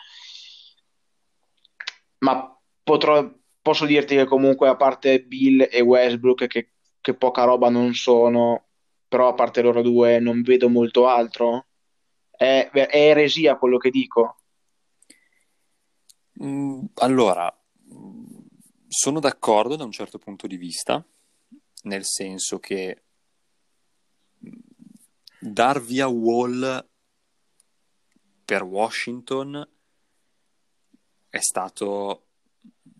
[2.19, 3.31] Ma potrò,
[3.61, 8.67] posso dirti che comunque a parte Bill e Westbrook che, che poca roba non sono,
[9.07, 11.67] però a parte loro due non vedo molto altro.
[12.31, 14.42] È, è eresia quello che dico.
[16.45, 17.57] Mm, allora,
[18.89, 21.05] sono d'accordo da un certo punto di vista,
[21.85, 23.03] nel senso che
[25.39, 26.89] dar via Wall
[28.45, 29.69] per Washington
[31.29, 32.27] è stato,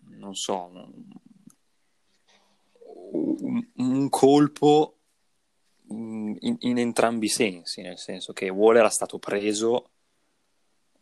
[0.05, 0.63] non so,
[3.11, 4.99] un, un colpo
[5.89, 9.89] in, in, entrambi i sensi, nel senso che Wall era stato preso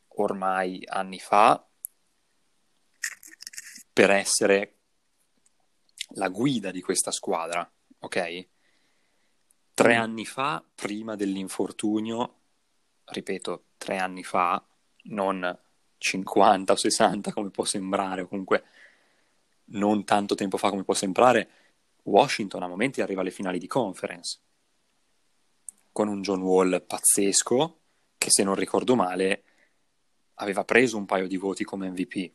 [0.07, 1.65] ormai anni fa
[3.93, 4.77] per essere
[6.15, 8.47] la guida di questa squadra, ok?
[9.73, 9.99] Tre mm.
[10.01, 12.39] anni fa, prima dell'infortunio,
[13.05, 14.63] ripeto, tre anni fa,
[15.03, 15.59] non
[15.97, 18.63] 50 o 60 come può sembrare, o comunque
[19.71, 21.49] non tanto tempo fa come può sembrare,
[22.03, 24.39] Washington a momenti arriva alle finali di conference
[25.91, 27.79] con un John Wall pazzesco
[28.17, 29.43] che se non ricordo male
[30.35, 32.31] aveva preso un paio di voti come MVP.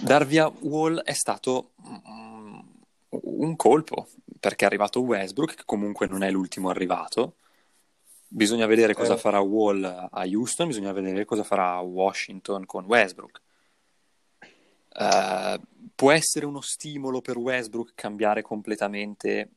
[0.00, 1.72] Dar via Wall è stato
[3.10, 4.08] un colpo
[4.40, 7.36] perché è arrivato Westbrook che comunque non è l'ultimo arrivato
[8.26, 9.18] bisogna vedere cosa eh.
[9.18, 13.40] farà Wall a Houston bisogna vedere cosa farà Washington con Westbrook
[14.94, 15.60] uh,
[15.94, 19.50] può essere uno stimolo per Westbrook cambiare completamente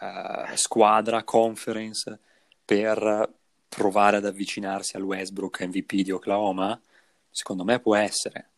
[0.00, 2.18] uh, squadra, conference
[2.64, 3.32] per
[3.68, 6.80] provare ad avvicinarsi al Westbrook MVP di Oklahoma?
[7.30, 8.50] Secondo me può essere.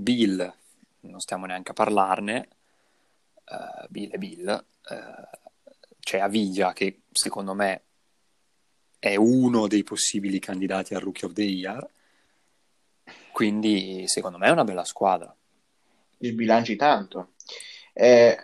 [0.00, 0.54] Bill,
[1.00, 2.48] non stiamo neanche a parlarne,
[3.44, 5.38] uh, Bill e Bill, uh,
[6.00, 7.82] c'è Aviglia che secondo me
[8.98, 11.88] è uno dei possibili candidati al Rookie of the Year,
[13.32, 15.34] quindi secondo me è una bella squadra.
[16.18, 17.32] Sbilanci tanto.
[17.92, 18.36] Eh,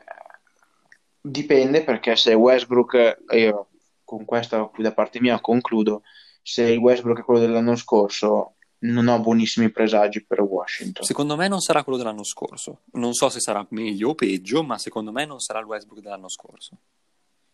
[1.20, 3.68] dipende perché se Westbrook, io
[4.04, 6.02] con questa da parte mia concludo,
[6.40, 8.55] se il Westbrook è quello dell'anno scorso,
[8.92, 11.04] non ho buonissimi presagi per Washington.
[11.04, 12.82] Secondo me non sarà quello dell'anno scorso.
[12.92, 16.28] Non so se sarà meglio o peggio, ma secondo me non sarà il Westbrook dell'anno
[16.28, 16.76] scorso.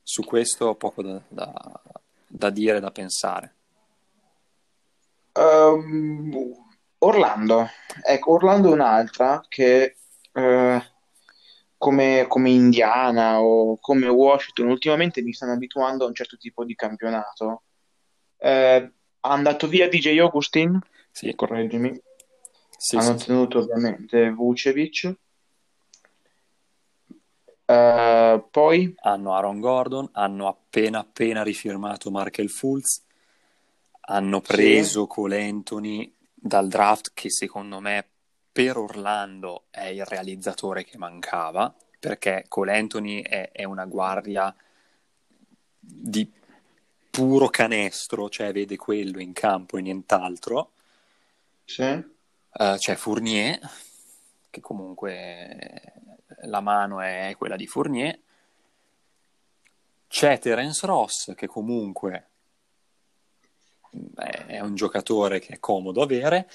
[0.03, 1.53] Su questo ho poco da, da,
[2.27, 3.55] da dire, da pensare.
[5.35, 6.55] Um,
[6.99, 7.69] Orlando.
[8.05, 9.97] Ecco, Orlando è un'altra che
[10.33, 10.83] eh,
[11.77, 16.75] come, come Indiana o come Washington ultimamente mi stanno abituando a un certo tipo di
[16.75, 17.63] campionato.
[18.39, 20.79] Eh, andato via DJ Augustin?
[21.13, 21.35] Sì.
[21.35, 22.01] Correggimi.
[22.77, 25.15] Sì, Hanno sì, tenuto ovviamente Vucevic.
[27.65, 33.05] Uh, poi hanno Aaron Gordon, hanno appena appena rifirmato Markel Fultz,
[34.01, 35.35] hanno preso sì.
[35.37, 38.05] Anthony dal draft che secondo me
[38.51, 44.55] per Orlando è il realizzatore che mancava, perché Cole Anthony è, è una guardia
[45.79, 46.31] di
[47.11, 50.73] puro canestro, cioè vede quello in campo e nient'altro.
[51.65, 51.83] Sì.
[51.83, 53.59] Uh, c'è Fournier,
[54.51, 55.95] che comunque
[56.43, 58.19] la mano è quella di Fournier.
[60.09, 62.27] C'è Terence Ross, che comunque
[64.47, 66.49] è un giocatore che è comodo avere.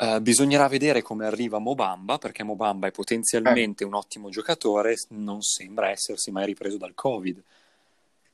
[0.00, 3.86] Uh, bisognerà vedere come arriva Mobamba, perché Mobamba è potenzialmente eh.
[3.86, 7.42] un ottimo giocatore, non sembra essersi mai ripreso dal Covid.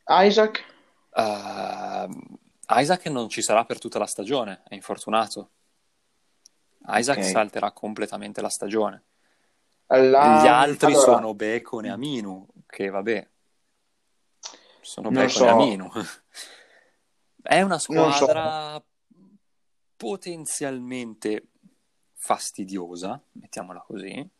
[0.06, 0.64] Isaac?
[1.10, 5.50] Uh, Isaac non ci sarà per tutta la stagione, è infortunato.
[6.88, 7.30] Isaac okay.
[7.30, 9.02] salterà completamente la stagione.
[9.86, 10.42] La...
[10.42, 11.12] Gli altri allora...
[11.12, 13.28] sono Bacon e Aminu, che vabbè,
[14.80, 15.44] sono non Bacon so.
[15.44, 15.90] e Aminu.
[17.42, 18.84] È una squadra so.
[19.96, 21.50] potenzialmente
[22.14, 24.30] fastidiosa, mettiamola così.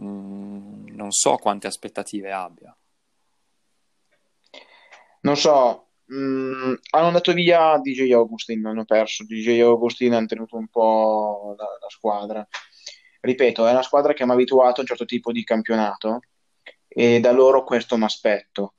[0.00, 2.74] Mm, non so quante aspettative abbia.
[5.20, 10.68] Non so, mm, hanno andato via DJ Augustin, hanno perso DJ Augustin, hanno tenuto un
[10.68, 12.46] po' la, la squadra.
[13.20, 16.20] Ripeto, è una squadra che mi ha abituato a un certo tipo di campionato
[16.88, 18.74] e da loro questo mi aspetto.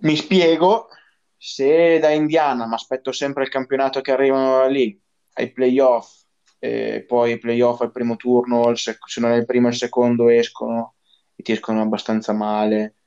[0.00, 0.88] Mi spiego,
[1.36, 4.98] se da Indiana mi aspetto sempre il campionato che arrivano lì,
[5.34, 6.26] ai playoff,
[6.58, 9.76] e poi i playoff al primo turno, sec- se non è il primo e il
[9.76, 10.94] secondo escono
[11.34, 12.97] e ti escono abbastanza male.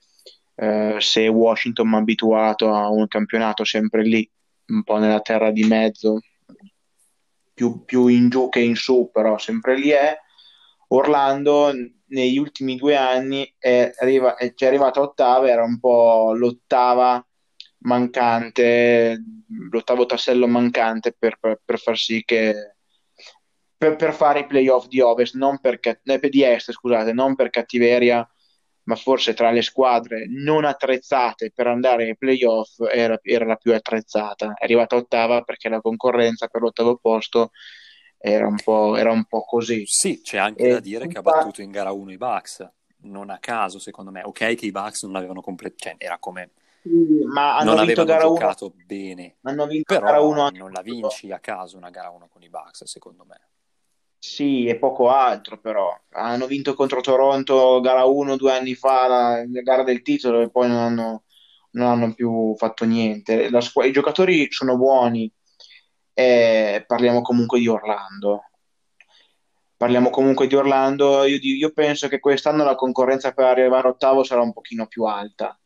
[0.62, 4.30] Eh, se Washington mi ha abituato a un campionato sempre lì,
[4.68, 6.20] un po' nella terra di mezzo,
[7.52, 10.16] più, più in giù che in su, però sempre lì è.
[10.90, 11.74] Orlando
[12.10, 17.26] negli ultimi due anni è, arriva, è, è arrivata ottava, era un po' l'ottava
[17.80, 19.20] mancante,
[19.72, 22.76] l'ottavo tassello mancante per, per, per far sì che
[23.76, 27.50] per, per fare i playoff di Ovest, non per, eh, di Est, scusate, non per
[27.50, 28.30] cattiveria,
[28.84, 33.74] ma forse tra le squadre non attrezzate per andare ai playoff era, era la più
[33.74, 34.54] attrezzata.
[34.58, 37.52] È arrivata ottava perché la concorrenza per l'ottavo posto
[38.18, 39.84] era un po', era un po così.
[39.86, 42.68] Sì, c'è anche e da dire che ha battuto in gara 1 i Bucks,
[43.04, 44.24] non a caso secondo me.
[44.24, 46.52] Ok che i Bucks non avevano completo, cioè era come...
[46.84, 48.84] Ma hanno non vinto avevano gara giocato 1.
[48.88, 52.42] bene, hanno vinto però gara 1 non la vinci a caso una gara 1 con
[52.42, 53.40] i Bucks secondo me.
[54.24, 55.92] Sì, e poco altro però.
[56.12, 60.52] Hanno vinto contro Toronto gara 1 due anni fa, la, la gara del titolo, e
[60.52, 61.24] poi non hanno,
[61.72, 63.50] non hanno più fatto niente.
[63.62, 65.32] Squ- I giocatori sono buoni,
[66.14, 68.44] e parliamo comunque di Orlando.
[69.78, 71.24] Parliamo comunque di Orlando.
[71.26, 75.60] Io, io penso che quest'anno la concorrenza per arrivare ottavo sarà un pochino più alta,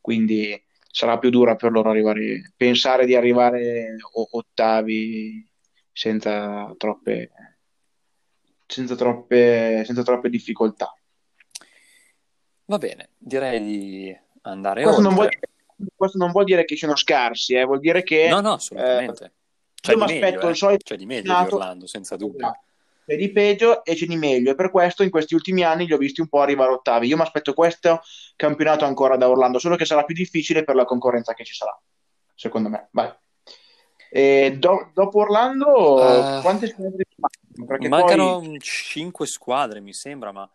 [0.00, 3.96] quindi sarà più dura per loro arrivare, pensare di arrivare
[4.30, 5.48] ottavi
[5.92, 7.30] senza troppe
[8.72, 10.94] senza troppe, senza troppe difficoltà.
[12.64, 15.14] Va bene, direi di andare questo oltre.
[15.14, 15.38] Non vuol,
[15.94, 18.28] questo non vuol dire che siano scarsi, eh, vuol dire che...
[18.28, 19.24] No, no, assolutamente.
[19.24, 19.32] Eh,
[19.74, 20.50] c'è, io di mi meglio, aspetto eh.
[20.50, 22.52] il solito c'è di meglio di Orlando, senza dubbio.
[23.04, 25.92] C'è di peggio e c'è di meglio, e per questo in questi ultimi anni li
[25.92, 27.08] ho visti un po' arrivare ottavi.
[27.08, 28.00] Io mi aspetto questo
[28.36, 31.76] campionato ancora da Orlando, solo che sarà più difficile per la concorrenza che ci sarà,
[32.34, 32.88] secondo me.
[32.92, 33.12] Vai.
[34.58, 37.04] Do- dopo Orlando, Eh, quante squadre?
[37.66, 38.58] Perché Mancano poi...
[38.58, 40.48] 5 squadre, mi sembra, ma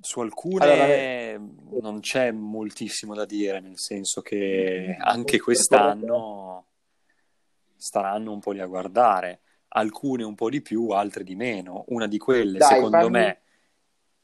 [0.00, 6.64] su alcune Allora, non c'è moltissimo da dire, nel senso che anche quest'anno
[7.76, 11.84] staranno un po' lì a guardare, alcune un po' di più, altre di meno.
[11.88, 13.40] Una di quelle, Dai, secondo fammi- me,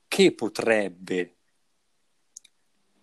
[0.09, 1.35] che potrebbe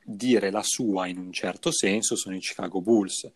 [0.04, 3.32] dire la sua in un certo senso, sono i Chicago Bulls.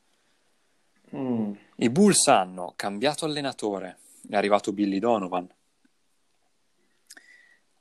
[1.15, 1.53] Mm.
[1.77, 5.47] I Bulls hanno cambiato allenatore, è arrivato Billy Donovan.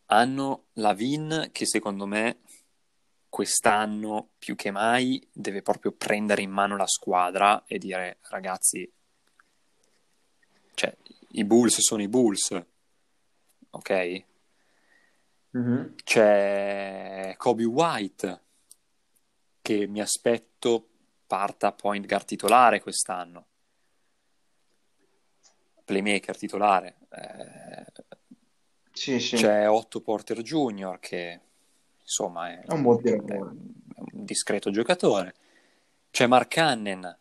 [0.06, 2.40] Hanno Lavin che secondo me
[3.28, 8.90] quest'anno più che mai deve proprio prendere in mano la squadra e dire ragazzi,
[10.74, 10.96] cioè
[11.30, 12.64] i Bulls sono i Bulls,
[13.70, 14.24] ok?
[15.50, 15.94] Mhm.
[16.04, 18.40] C'è Kobe White
[19.60, 20.88] che mi aspetto
[21.26, 23.46] parta point guard titolare quest'anno.
[25.86, 26.96] Playmaker titolare.
[27.10, 27.84] Eh,
[28.92, 29.36] Sì, sì.
[29.36, 30.98] c'è Otto Porter Jr.
[31.00, 31.40] che
[32.02, 33.38] insomma è, È un buon è tiratore.
[33.38, 35.34] un discreto giocatore.
[36.10, 37.18] C'è Mark Cannon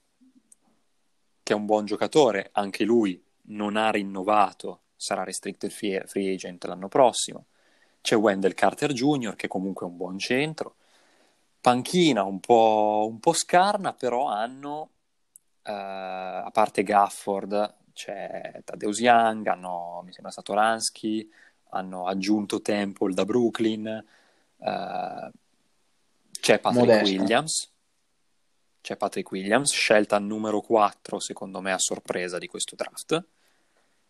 [1.43, 6.87] che è un buon giocatore, anche lui non ha rinnovato, sarà restricted free agent l'anno
[6.87, 7.45] prossimo.
[8.01, 9.35] C'è Wendell Carter Jr.
[9.35, 10.75] che comunque è un buon centro.
[11.61, 14.89] Panchina un po', un po' scarna, però hanno,
[15.63, 21.27] eh, a parte Gafford, c'è Tadeusz Young, hanno, mi sembra Satoransky,
[21.69, 25.31] hanno aggiunto Temple da Brooklyn, eh,
[26.39, 27.03] c'è Patrick Modesta.
[27.03, 27.71] Williams,
[28.81, 33.25] c'è Patrick Williams, scelta numero 4 secondo me a sorpresa di questo draft.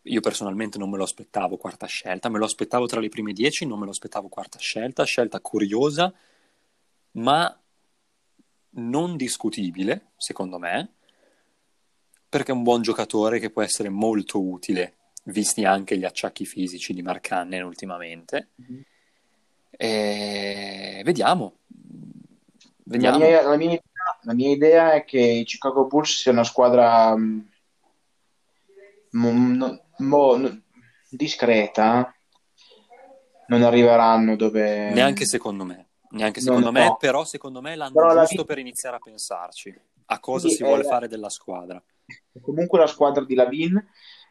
[0.02, 3.68] Io personalmente non me lo aspettavo quarta scelta, me lo aspettavo tra le prime 10,
[3.68, 6.14] non me lo aspettavo quarta scelta, scelta curiosa,
[7.12, 7.60] ma
[8.78, 10.94] non discutibile, secondo me,
[12.28, 16.94] perché è un buon giocatore che può essere molto utile, visti anche gli acciacchi fisici
[16.94, 18.50] di Mark Cannon ultimamente.
[19.72, 21.60] E vediamo.
[21.68, 23.18] La Vediamo.
[23.18, 23.82] mia, la mia idea,
[24.22, 27.16] la mia idea è che i Chicago Bulls sia una squadra
[29.12, 30.62] no- mo- no-
[31.10, 32.14] discreta,
[33.48, 34.92] non arriveranno dove...
[34.92, 36.98] Neanche secondo me, neanche secondo me, no.
[36.98, 39.74] però secondo me l'hanno Però la giusto vita- per iniziare a pensarci
[40.08, 41.82] a cosa Sì, si vuole eh, fare della squadra.
[42.42, 43.84] Comunque la squadra di Lavin.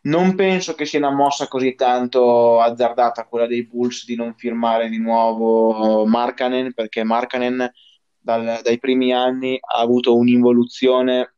[0.03, 4.91] Non penso che sia una mossa così tanto azzardata quella dei Bulls di non firmare
[4.91, 7.73] di nuovo Markkanen perché Markkanen
[8.19, 11.35] dal- dai primi anni ha avuto un'involuzione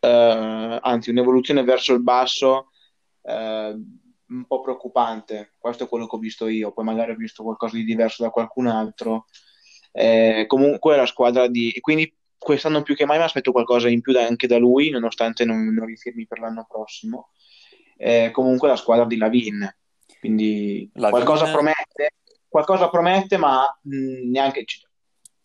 [0.00, 2.72] eh, anzi un'evoluzione verso il basso
[3.22, 3.74] eh,
[4.28, 5.54] un po' preoccupante.
[5.58, 6.72] Questo è quello che ho visto io.
[6.72, 9.26] Poi magari ho visto qualcosa di diverso da qualcun altro.
[9.92, 12.12] Eh, comunque la squadra di quindi
[12.42, 15.64] quest'anno più che mai mi aspetto qualcosa in più da- anche da lui, nonostante non,
[15.72, 17.30] non rifirmi per l'anno prossimo.
[17.96, 19.76] Eh, comunque la squadra di Lavin,
[20.18, 22.14] quindi Lavin- qualcosa promette,
[22.48, 24.84] qualcosa promette, ma mh, neanche ci-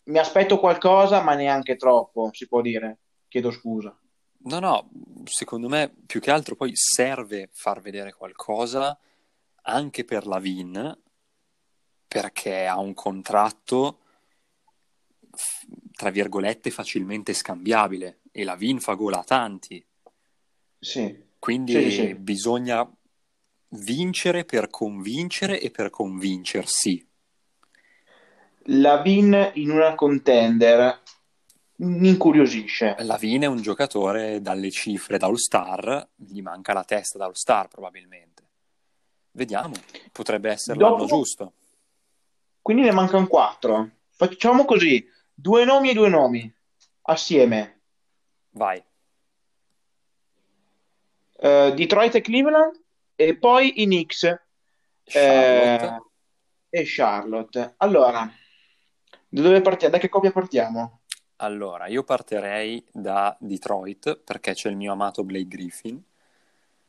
[0.04, 2.98] mi aspetto qualcosa, ma neanche troppo, si può dire.
[3.28, 3.96] Chiedo scusa.
[4.44, 4.90] No, no,
[5.24, 8.98] secondo me più che altro poi serve far vedere qualcosa
[9.62, 10.98] anche per la Vin,
[12.08, 13.98] perché ha un contratto,
[15.98, 19.84] tra virgolette, facilmente scambiabile e la Vin fa gola a tanti.
[20.78, 22.14] Sì, Quindi Sì, sì.
[22.14, 22.88] bisogna
[23.70, 27.04] vincere per convincere e per convincersi.
[28.66, 31.02] Lavin in una contender
[31.78, 32.94] mi incuriosisce.
[33.00, 38.46] Lavin è un giocatore dalle cifre da All-Star, gli manca la testa da All-Star probabilmente.
[39.32, 39.74] Vediamo,
[40.12, 40.94] potrebbe essere Dopo...
[40.94, 41.52] l'anno giusto.
[42.62, 43.90] Quindi ne mancano quattro.
[44.10, 45.04] Facciamo così,
[45.40, 46.52] due nomi e due nomi,
[47.02, 47.82] assieme.
[48.50, 48.82] Vai.
[51.34, 52.82] Uh, Detroit e Cleveland
[53.14, 54.22] e poi i Knicks
[55.04, 56.00] Charlotte.
[56.70, 57.74] Eh, e Charlotte.
[57.76, 58.28] Allora,
[59.28, 59.94] da dove partiamo?
[59.94, 61.02] Da che coppia partiamo?
[61.36, 66.02] Allora, io partirei da Detroit perché c'è il mio amato Blake Griffin.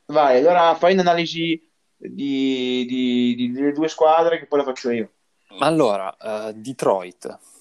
[0.06, 5.12] Vai, allora fai un'analisi di, di, di, delle due squadre che poi la faccio io.
[5.60, 7.58] Allora, uh, Detroit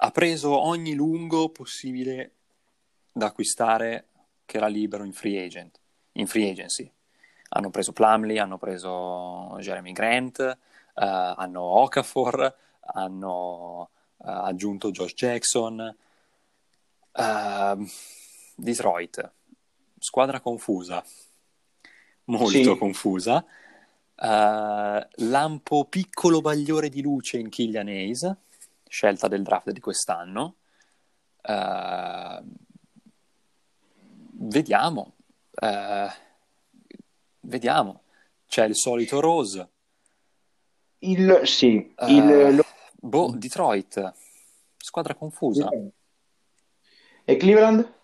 [0.00, 2.32] ha preso ogni lungo possibile
[3.12, 4.08] da acquistare
[4.44, 5.80] che era libero in free agent,
[6.12, 6.90] in free agency.
[7.50, 15.96] Hanno preso Plumley, hanno preso Jeremy Grant, uh, hanno Okafor, hanno ha aggiunto Josh Jackson.
[17.12, 17.90] Uh,
[18.54, 19.32] Detroit,
[19.98, 21.04] squadra confusa,
[22.24, 22.76] molto sì.
[22.76, 23.44] confusa.
[24.20, 28.36] Uh, lampo piccolo bagliore di luce in Killian Hayes,
[28.88, 30.56] scelta del draft di quest'anno.
[31.42, 32.42] Uh,
[34.32, 35.14] vediamo,
[35.60, 36.10] uh,
[37.40, 38.02] vediamo.
[38.46, 39.68] C'è il solito Rose.
[41.00, 42.64] Il, sì, il, lo
[43.00, 44.12] Boh, Detroit,
[44.76, 45.68] squadra confusa.
[47.24, 47.94] E Cleveland?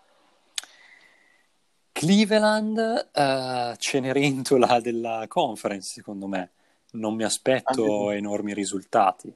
[1.91, 6.51] Cleveland, uh, Cenerentola della conference, secondo me.
[6.91, 9.35] Non mi aspetto enormi risultati.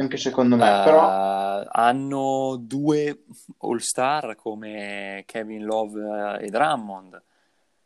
[0.00, 1.38] Anche secondo me, uh, però...
[1.72, 3.24] Hanno due
[3.58, 7.22] all-star come Kevin Love e Drummond.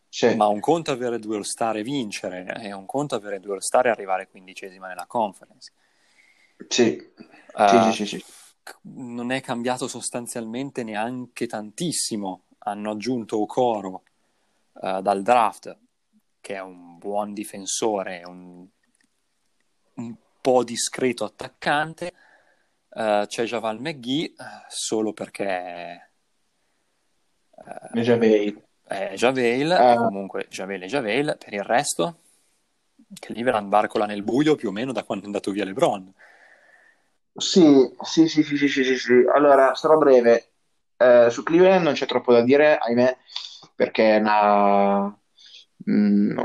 [0.09, 0.35] Sì.
[0.37, 3.91] Ma un conto avere due all-star e vincere, e un conto avere due all-star e
[3.91, 5.73] arrivare quindicesima nella conference.
[6.69, 7.13] Sì.
[7.53, 8.25] Uh, sì, sì, sì,
[8.83, 12.45] Non è cambiato sostanzialmente neanche tantissimo.
[12.59, 14.05] Hanno aggiunto Okoro
[14.75, 15.77] uh, dal draft,
[16.41, 18.65] che è un buon difensore, un,
[19.95, 22.13] un po' discreto attaccante.
[22.91, 24.35] Uh, c'è Javal McGee
[24.69, 26.11] solo perché
[27.51, 28.63] uh, Javel.
[28.87, 31.39] È Javel, comunque Javel è Javel.
[31.43, 32.19] Per il resto,
[33.19, 36.13] Cleveland barcola nel buio più o meno da quando è andato via LeBron.
[37.37, 39.25] Sì, sì, sì, sì, sì, sì, sì, sì.
[39.35, 40.51] Allora, sarò breve.
[40.99, 43.17] Eh, su Cleveland non c'è troppo da dire, ahimè,
[43.75, 45.07] perché è una...
[45.91, 46.39] mm,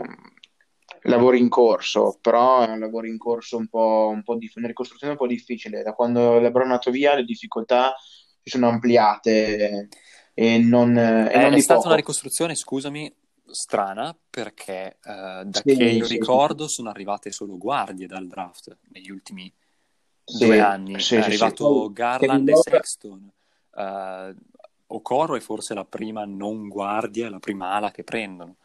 [1.04, 4.68] lavoro in corso, però è un lavoro in corso un po', un po' di una
[4.68, 5.82] ricostruzione un po' difficile.
[5.84, 7.94] Da quando LeBron è nato via, le difficoltà
[8.42, 9.88] si sono ampliate
[10.34, 11.88] e non, e È, non è stata poco.
[11.88, 13.14] una ricostruzione, scusami,
[13.52, 16.18] strana, perché eh, da Sì, che io sì, sì.
[16.18, 19.52] ricordo sono arrivate solo guardie dal draft negli ultimi
[20.24, 20.94] Sì, due anni.
[21.02, 21.26] sì, È sì, sì.
[21.26, 23.32] arrivato Poi Garland e Sexton.
[23.76, 24.36] Eh,
[24.92, 28.56] Okoro è forse la prima non guardia, la prima ala che prendono.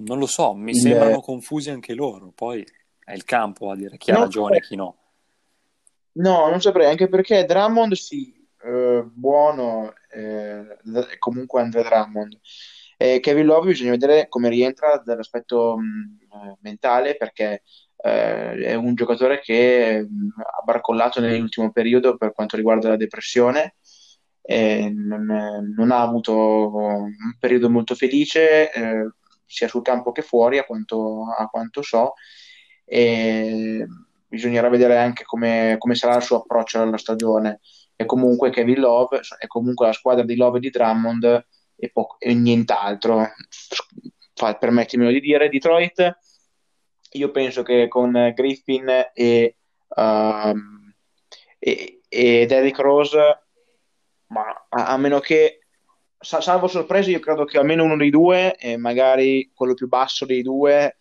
[0.00, 0.76] Non lo so, mi il...
[0.76, 2.32] sembrano confusi anche loro.
[2.34, 2.64] Poi
[3.04, 4.96] è il campo a dire chi ha Non ragione e chi no.
[6.12, 10.78] no, non saprei, anche perché Drummond sì, eh, buono, eh,
[11.18, 12.38] comunque Andre Drummond.
[12.96, 17.62] E Kevin Love bisogna vedere come rientra dall'aspetto mh, eh, mentale perché
[17.96, 23.76] eh, è un giocatore che mh, ha barcollato nell'ultimo periodo per quanto riguarda la depressione
[24.48, 25.26] non,
[25.76, 29.10] non ha avuto un periodo molto felice eh,
[29.48, 32.14] sia sul campo che fuori a quanto, a quanto so.
[32.84, 33.84] E
[34.28, 37.60] bisognerà vedere anche come, come sarà il suo approccio alla stagione.
[37.96, 42.16] E comunque Kevin Love è comunque la squadra di Love e di Drummond e, poco,
[42.20, 43.26] e nient'altro
[44.34, 46.16] Fa- permettimelo di dire Detroit
[47.12, 49.56] io penso che con Griffin e,
[49.96, 50.94] um,
[51.58, 53.42] e, e Derrick Rose
[54.26, 55.66] ma a, a meno che
[56.18, 60.42] salvo sorprese io credo che almeno uno dei due e magari quello più basso dei
[60.42, 60.96] due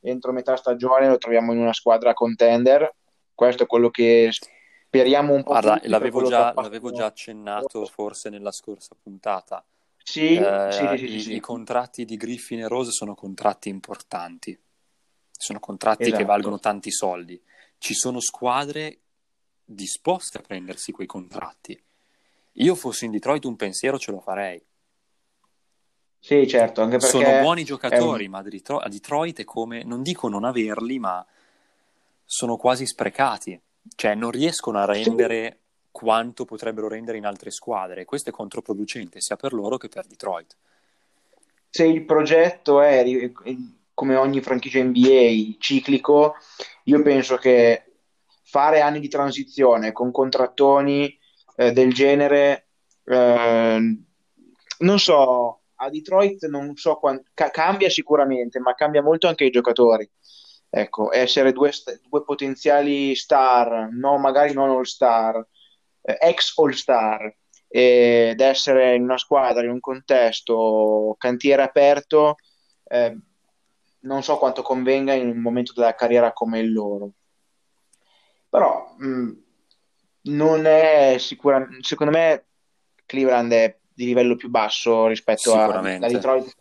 [0.00, 2.94] entro metà stagione lo troviamo in una squadra contender
[3.34, 4.30] questo è quello che
[4.90, 9.64] speriamo un po' Guarda, l'avevo che già, l'avevo già accennato forse nella scorsa puntata.
[9.96, 14.58] sì, Eh, sì, sì, i, sì, i contratti di Griffin e Rose sono contratti importanti,
[15.30, 17.40] sono contratti che esatto valgono tanti soldi.
[17.78, 18.98] Ci sono squadre
[19.64, 21.80] disposte a prendersi quei contratti.
[22.54, 24.64] Io fossi in Detroit un pensiero ce lo farei.
[26.18, 29.44] sì certo anche Sono perché buoni è giocatori, un ma a Detro- a Detroit è
[29.44, 31.26] come, non dico non averli, ma
[32.24, 33.60] sono quasi sprecati.
[33.96, 35.58] Cioè non riescono a sì, rendere
[35.90, 38.04] quanto potrebbero rendere in altre squadre.
[38.04, 40.56] Questo è controproducente sia per loro che per Detroit.
[41.68, 43.04] se il progetto è
[43.94, 46.34] come ogni franchigia NBA, ciclico,
[46.84, 47.84] io penso che
[48.42, 51.16] fare anni di transizione con contrattoni
[51.60, 52.68] eh, del genere,
[53.04, 53.98] eh,
[54.78, 59.50] non so, a Detroit non so quant- ca- cambia sicuramente, ma cambia molto anche i
[59.50, 60.08] giocatori.
[60.70, 65.36] Ecco, essere due, st- due potenziali star, no, magari non all star,
[66.02, 67.34] eh, ex all star,
[67.68, 72.36] ed essere in una squadra, in un contesto cantiere aperto,
[72.84, 73.16] eh,
[74.00, 77.12] non so quanto convenga in un momento della carriera come il loro.
[78.48, 79.32] Però mh, mm,
[80.22, 82.44] non è sicuramente, secondo me
[83.06, 86.54] Cleveland è di livello più basso rispetto alla Detroit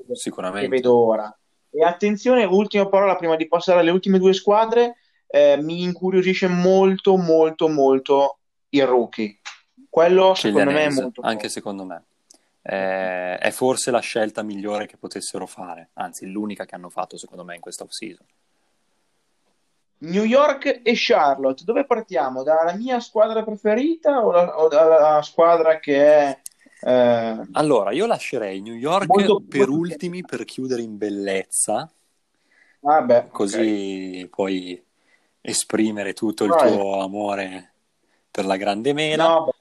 [0.60, 1.34] che vedo ora.
[1.72, 4.97] E attenzione, ultima parola prima di passare alle ultime due squadre,
[5.28, 8.39] eh, mi incuriosisce molto, molto, molto
[8.70, 9.39] il rookie.
[9.89, 11.49] Quello secondo me è molto Anche forte.
[11.49, 12.03] secondo me.
[12.62, 17.43] Eh, è forse la scelta migliore che potessero fare, anzi l'unica che hanno fatto secondo
[17.43, 18.26] me in questa off-season.
[20.00, 22.43] New York e Charlotte, dove partiamo?
[22.43, 26.39] Dalla mia squadra preferita o, la, o dalla squadra che è...
[26.82, 27.47] Eh...
[27.54, 31.91] Allora, io lascerei New York molto, per ultimi per chiudere in bellezza,
[32.84, 34.28] ah beh, così okay.
[34.28, 34.84] puoi
[35.41, 36.72] esprimere tutto il Vai.
[36.72, 37.74] tuo amore
[38.32, 39.28] per la grande mela.
[39.28, 39.54] No,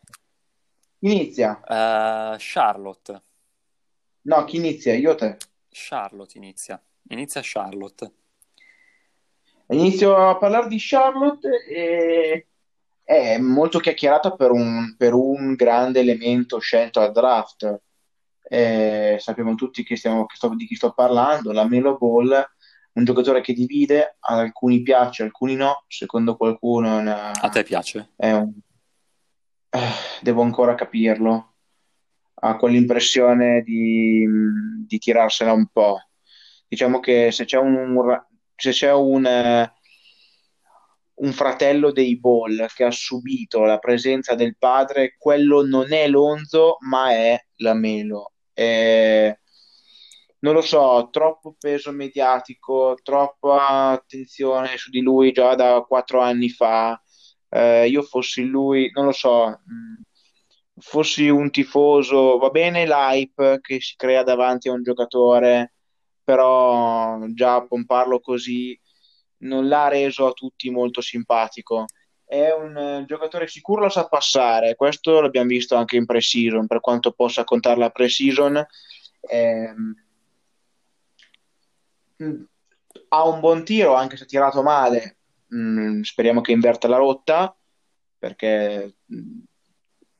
[1.01, 1.61] Inizia.
[1.63, 3.23] Uh, Charlotte.
[4.23, 4.95] No, chi inizia?
[4.95, 5.37] Io o te?
[5.71, 6.81] Charlotte inizia.
[7.11, 8.11] Inizia Charlotte.
[9.71, 12.47] Inizio a parlare di Charlotte e
[13.03, 17.81] è molto chiacchierata per un, per un grande elemento scelto al draft.
[18.43, 22.33] Eh, sappiamo tutti che stiamo, che sto, di chi sto parlando, la Melo Ball,
[22.93, 28.11] un giocatore che divide, ad alcuni piace, alcuni no, secondo qualcuno una, A te piace?
[28.17, 28.53] Un,
[29.71, 29.79] eh,
[30.23, 31.55] devo ancora capirlo.
[32.41, 34.27] Ha quell'impressione di,
[34.87, 35.99] di tirarsela un po'.
[36.67, 37.97] Diciamo che se c'è un,
[38.59, 39.73] se c'è un, eh,
[41.15, 46.77] un fratello dei Ball che ha subito la presenza del padre, quello non è Lonzo,
[46.81, 48.33] ma è la Melo.
[48.53, 49.37] È,
[50.41, 56.49] non lo so, troppo peso mediatico, troppa attenzione su di lui già da quattro anni
[56.49, 57.01] fa
[57.51, 60.03] eh, io fossi lui, non lo so, mh,
[60.81, 65.75] fossi un tifoso, va bene l'hype che si crea davanti a un giocatore,
[66.29, 68.79] però già pomparlo così
[69.39, 71.87] non l'ha reso a tutti molto simpatico.
[72.25, 76.81] È un uh, giocatore sicuro, lo sa passare, questo l'abbiamo visto anche in pre-season, per
[76.81, 78.67] quanto possa contare la pre-season.
[79.21, 79.75] Eh,
[83.09, 85.19] ha un buon tiro, anche se tirato male,
[85.55, 87.57] Mm, speriamo che inverta la rotta
[88.19, 89.41] perché mm,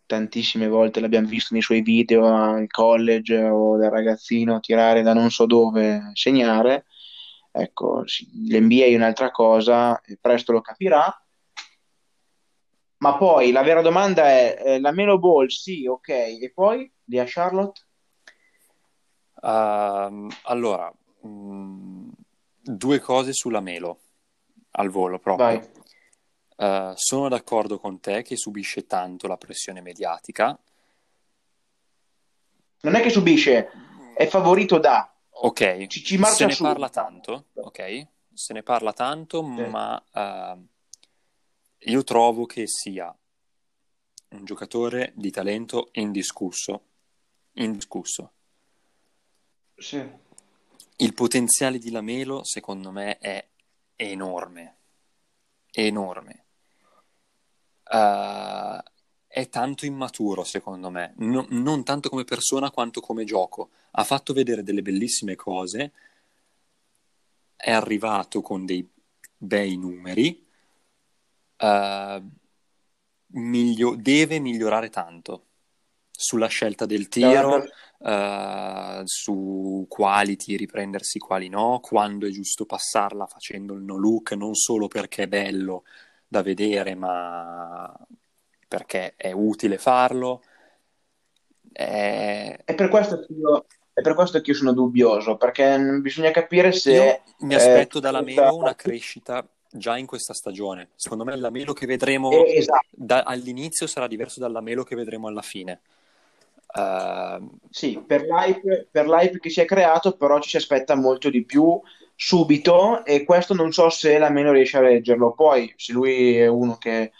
[0.09, 5.31] tantissime volte l'abbiamo visto nei suoi video al college o del ragazzino tirare da non
[5.31, 6.87] so dove segnare.
[7.53, 8.05] Ecco,
[8.49, 11.15] l'NBA è un'altra cosa, presto lo capirà.
[12.99, 17.19] Ma poi la vera domanda è: eh, la Melo Ball, sì, ok, e poi di
[17.19, 17.83] a Charlotte?
[19.41, 20.93] Uh, allora,
[21.23, 22.09] mh, mm,
[22.61, 24.01] due cose sulla Melo
[24.73, 25.47] al volo proprio.
[26.59, 30.59] Uh, sono d'accordo con te che subisce tanto la pressione mediatica.
[32.81, 33.71] Non è che subisce,
[34.15, 35.09] è favorito da.
[35.31, 36.65] Ok, ci, ci se ne su.
[36.65, 38.07] parla tanto, ok?
[38.35, 39.63] Se ne parla tanto, sì.
[39.63, 40.67] ma uh,
[41.79, 43.17] io trovo che sia
[44.31, 46.83] un giocatore di talento indiscusso.
[47.53, 48.33] Indiscusso.
[49.77, 50.05] Sì.
[50.97, 53.47] Il potenziale di Lamelo, secondo me, è
[53.95, 54.77] enorme,
[55.71, 56.47] enorme.
[57.91, 58.79] Uh,
[59.29, 63.71] è tanto immaturo, secondo me, no, non tanto come persona quanto come gioco.
[63.93, 65.93] Ha fatto vedere delle bellissime cose,
[67.55, 68.89] è arrivato con dei
[69.37, 70.45] bei numeri,
[71.59, 72.31] uh,
[73.27, 75.45] miglio- deve migliorare tanto
[76.11, 77.65] sulla scelta del tiro,
[77.99, 84.33] uh, su quali tiri prendersi, quali no, quando è giusto passarla facendo il no look,
[84.33, 85.85] non solo perché è bello
[86.29, 87.93] da vedere, ma
[88.69, 90.43] perché è utile farlo.
[91.73, 96.31] È, è per questo che io, è per questo che io sono dubbioso, perché bisogna
[96.31, 96.93] capire se...
[96.93, 100.91] Io mi aspetto eh, dalla Melo una crescita già in questa stagione.
[100.95, 102.87] Secondo me la Melo che vedremo eh, esatto.
[102.91, 105.81] da, all'inizio sarà diverso dalla Melo che vedremo alla fine.
[106.71, 111.31] Uh, sì, per l'hype, per l'hype che si è creato, però ci si aspetta molto
[111.31, 111.81] di più
[112.21, 115.35] subito e questo non so se la meno riesce a leggerlo.
[115.35, 117.13] Poi, se lui è uno che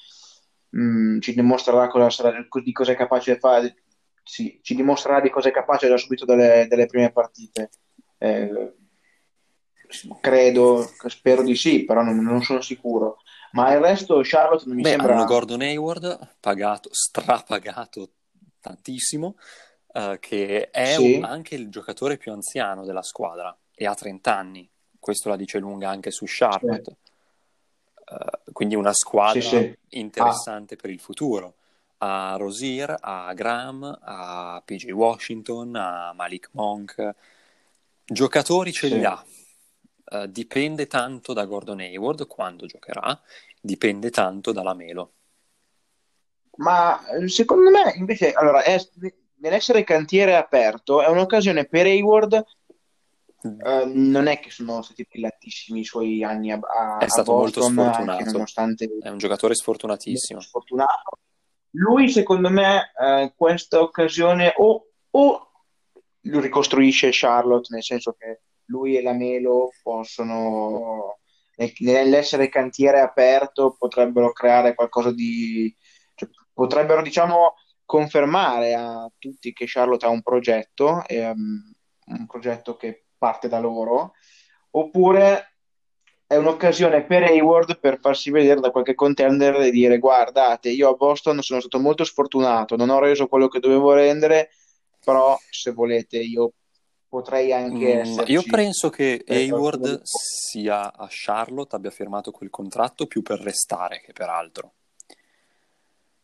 [0.71, 3.77] mh, mm, ci dimostrerà cosa sarà, di cosa è capace di fare,
[4.25, 7.71] sì, ci dimostrerà di cosa è capace già subito dalle, dalle prime partite.
[8.19, 8.75] Eh,
[10.21, 13.19] credo, spero di sì, però non, non sono sicuro.
[13.53, 15.15] Ma il resto Charlotte non mi Beh, sembra...
[15.15, 18.15] hanno Gordon Hayward, pagato, strapagato
[18.61, 19.37] tantissimo,
[19.93, 21.15] eh, che è Sì.
[21.15, 24.69] un- anche il giocatore più anziano della squadra e ha 30 anni.
[24.99, 26.97] Questo la dice lunga anche su Charlotte.
[28.05, 29.79] Eh, quindi una squadra Sì, sì.
[29.91, 31.55] interessante per il futuro.
[31.99, 37.15] A Rosier, a Graham, a PJ Washington, a Malik Monk.
[38.05, 39.05] Giocatori ce li Sì.
[39.05, 39.25] ha.
[40.11, 43.21] Eh, dipende tanto da Gordon Hayward quando giocherà,
[43.61, 45.13] dipende tanto dalla Melo.
[46.57, 48.81] Ma eh, secondo me invece, allora, è-
[49.37, 52.45] nell'essere cantiere aperto è un'occasione per Hayward.
[53.43, 57.33] Eh, non è che sono stati brillatissimi i suoi anni a, a- È a stato
[57.33, 58.31] molto Boston, anche sfortunato.
[58.33, 60.41] nonostante È un giocatore molto sfortunatissimo.
[60.41, 61.19] sfortunato.
[61.73, 65.51] Lui, secondo me, eh, questa occasione o, o
[66.23, 71.19] lo ricostruisce Charlotte, nel senso che lui e la Melo possono,
[71.57, 75.75] nel- nell'essere cantiere aperto, potrebbero creare qualcosa di,
[76.15, 81.73] cioè, potrebbero, diciamo, confermare a tutti che Charlotte ha un progetto, ehm,
[82.07, 84.15] un progetto che parte da loro,
[84.71, 85.53] oppure
[86.27, 90.95] è un'occasione per Hayward per farsi vedere da qualche contender e dire guardate, io a
[90.95, 94.51] Boston sono stato molto sfortunato, non ho reso quello che dovevo rendere,
[95.05, 96.53] però se volete io
[97.09, 98.33] potrei anche Mm, esserci.
[98.33, 104.13] io penso che Hayward sia a Charlotte, abbia firmato quel contratto più per restare che
[104.13, 104.73] per altro.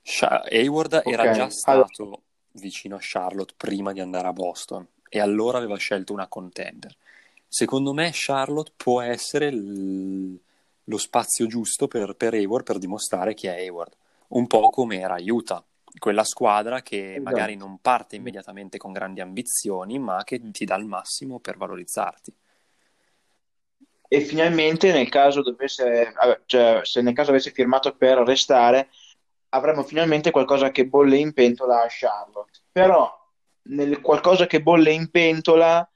[0.03, 2.23] Sha- Hayward era Ok, già allora- stato
[2.53, 6.93] vicino a Charlotte prima di andare a Boston e allora aveva scelto una contender.
[7.47, 10.37] Secondo me Charlotte può essere l-
[10.83, 13.93] lo spazio giusto per, per Hayward per dimostrare chi è Hayward.
[14.31, 15.63] Un po' come era Utah,
[16.01, 17.23] quella squadra che Esatto.
[17.23, 22.35] magari non parte immediatamente con grandi ambizioni, ma che ti dà il massimo per valorizzarti.
[24.09, 26.13] E finalmente nel caso dovesse,
[26.47, 28.89] cioè, se nel caso avesse firmato per restare,
[29.51, 32.59] avremmo finalmente qualcosa che bolle in pentola a Charlotte.
[32.73, 33.24] Però
[33.65, 35.89] nel qualcosa che bolle in pentola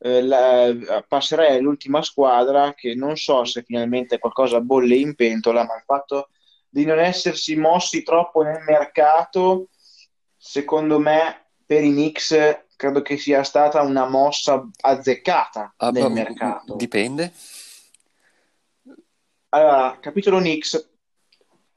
[0.00, 5.74] eh, la- passerei all'ultima squadra che non so se finalmente qualcosa bolle in pentola, ma
[5.76, 6.28] il fatto
[6.68, 9.68] di non essersi mossi troppo nel mercato,
[10.36, 16.76] secondo me per i Knicks credo che sia stata una mossa azzeccata Ah, nel mercato.
[16.76, 17.32] Dipende.
[19.50, 20.90] Allora, capitolo Knicks,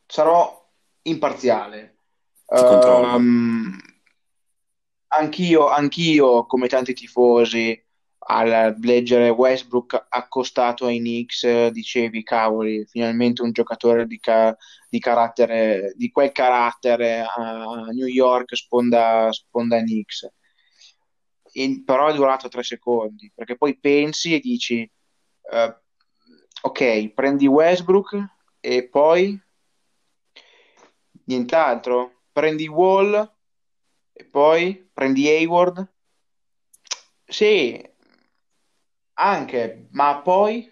[0.05, 0.69] sarò
[1.03, 1.95] imparziale.
[2.45, 3.15] Ti controllo.
[3.15, 3.79] Ehm,
[5.11, 7.79] anch'io, anch'io, come tanti tifosi,
[8.23, 14.55] al leggere Westbrook accostato ai Knicks, dicevi, cavoli, finalmente un giocatore di, ca-
[14.89, 20.29] di carattere, di quel carattere a New York sponda, sponda Knicks.
[21.53, 24.89] In- però è durato tre secondi, perché poi pensi e dici,
[25.51, 25.75] eh,
[26.61, 28.23] ok, prendi Westbrook
[28.59, 29.37] e poi
[31.25, 33.39] nient'altro, prendi Wall
[34.13, 35.87] e poi prendi Hayward.
[37.27, 37.81] Sì,
[39.13, 40.69] anche, ma poi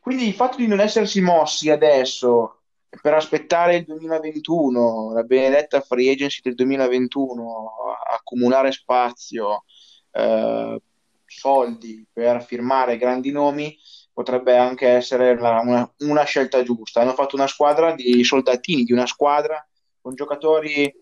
[0.00, 2.62] quindi il fatto di non essersi mossi adesso
[3.00, 7.70] per aspettare il 2021, la benedetta free agency del 2021,
[8.12, 9.64] accumulare spazio,
[10.12, 10.80] eh,
[11.24, 13.76] soldi per firmare grandi nomi,
[14.12, 17.00] potrebbe anche essere la- una, una scelta giusta.
[17.02, 19.64] Hanno fatto una squadra di soldatini, di una squadra
[20.00, 20.92] con giocatori eh,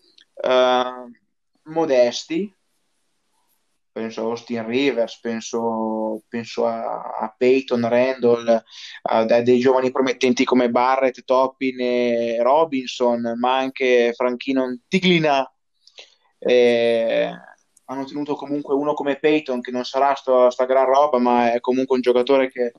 [1.69, 2.53] modesti.
[3.91, 8.47] Penso a Austin Rivers, penso, penso a, a Peyton Randall,
[9.03, 15.51] a, a dei giovani promettenti come Barrett, Toppin e Robinson, ma anche Franchino Tiglina.
[16.39, 17.31] Eh,
[17.87, 21.61] hanno tenuto comunque uno come Peyton, che non sarà sta, sta gran roba, ma è
[21.61, 22.73] comunque un giocatore che,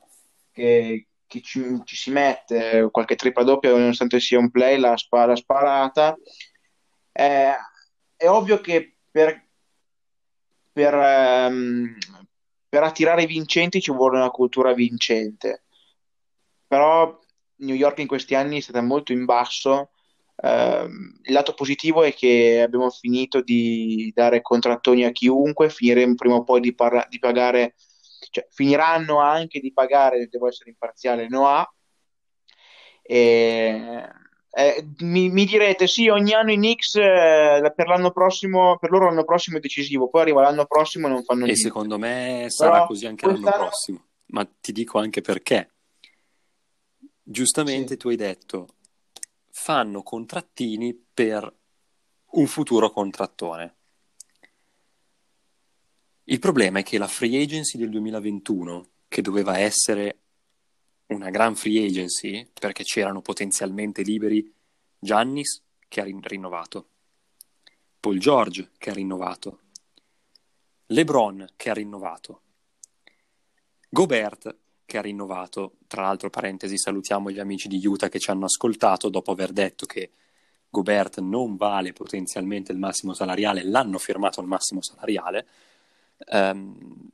[0.52, 5.26] che- che ci, ci si mette qualche tripla doppia, nonostante sia un play, la, spa-
[5.26, 6.16] la sparata.
[7.12, 7.54] Eh,
[8.20, 9.48] è ovvio che per,
[10.74, 11.98] per, ehm,
[12.68, 15.64] per attirare i vincenti ci vuole una cultura vincente.
[16.68, 17.18] Però
[17.60, 19.92] New York in questi anni è stata molto in basso.
[20.36, 26.36] Ehm, il lato positivo è che abbiamo finito di dare contrattoni a chiunque, finiremo prima
[26.36, 27.76] o poi di, parla- di pagare,
[28.32, 31.66] cioè finiranno anche di pagare, devo essere imparziale, Noah.
[33.02, 34.10] E,
[34.52, 39.06] eh, mi, mi direte, sì, ogni anno i Knicks eh, per l'anno prossimo, per loro
[39.06, 41.62] l'anno prossimo è decisivo, poi arriva l'anno prossimo e non fanno E niente.
[41.62, 44.06] secondo me sarà Però così anche l'anno quest'anno- prossimo.
[44.28, 45.72] Ma ti dico anche perché.
[47.24, 47.98] Giustamente Sì.
[47.98, 48.68] tu hai detto,
[49.52, 51.52] fanno contrattini per
[52.32, 53.76] un futuro contrattone.
[56.26, 60.18] Il problema è che la free agency del 2021 che doveva essere
[61.10, 64.54] una gran free agency perché c'erano potenzialmente liberi
[64.98, 66.90] Giannis che ha rinnovato,
[68.00, 69.60] Paul George che ha rinnovato,
[70.88, 72.42] LeBron che ha rinnovato,
[73.90, 74.56] Gobert
[74.86, 75.78] che ha rinnovato.
[75.88, 79.86] Tra l'altro, parentesi, salutiamo gli amici di Utah che ci hanno ascoltato dopo aver detto
[79.86, 80.12] che
[80.70, 85.48] Gobert non vale potenzialmente il massimo salariale, l'hanno firmato al massimo salariale.
[86.32, 87.10] Um.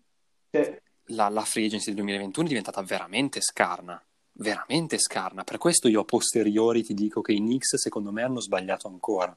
[1.07, 4.01] La, la free agency del 2021 è diventata veramente scarna,
[4.33, 5.43] veramente scarna.
[5.43, 9.35] Per questo io a posteriori ti dico che i Knicks secondo me hanno sbagliato ancora.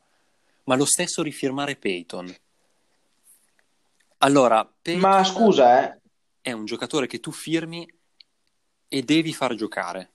[0.64, 2.34] Ma lo stesso rifirmare Peyton.
[4.18, 6.00] Allora, Peyton Ma scusa, eh.
[6.40, 7.90] È un giocatore che tu firmi
[8.88, 10.12] e devi far giocare.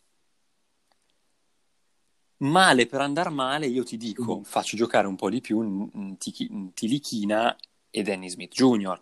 [2.38, 4.44] Male per andare male, io ti dico, mm.
[4.44, 6.12] faccio giocare un po' di più
[6.74, 7.56] Tilichina
[7.90, 9.02] e Danny Smith Jr.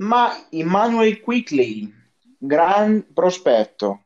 [0.00, 1.92] Ma Emmanuel Quickly,
[2.38, 4.04] gran prospetto.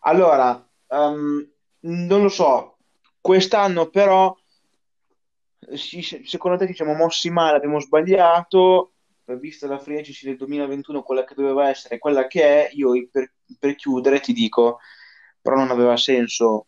[0.00, 1.46] Allora, um,
[1.80, 2.76] non lo so,
[3.20, 4.34] quest'anno però,
[5.74, 8.92] secondo te ci siamo mossi male, abbiamo sbagliato,
[9.38, 13.32] vista la free agency del 2021, quella che doveva essere, quella che è, io per,
[13.58, 14.78] per chiudere ti dico,
[15.40, 16.66] però non aveva senso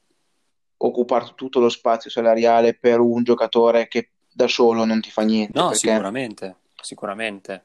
[0.78, 5.58] occupare tutto lo spazio salariale per un giocatore che da solo non ti fa niente.
[5.58, 7.64] No, sicuramente, sicuramente.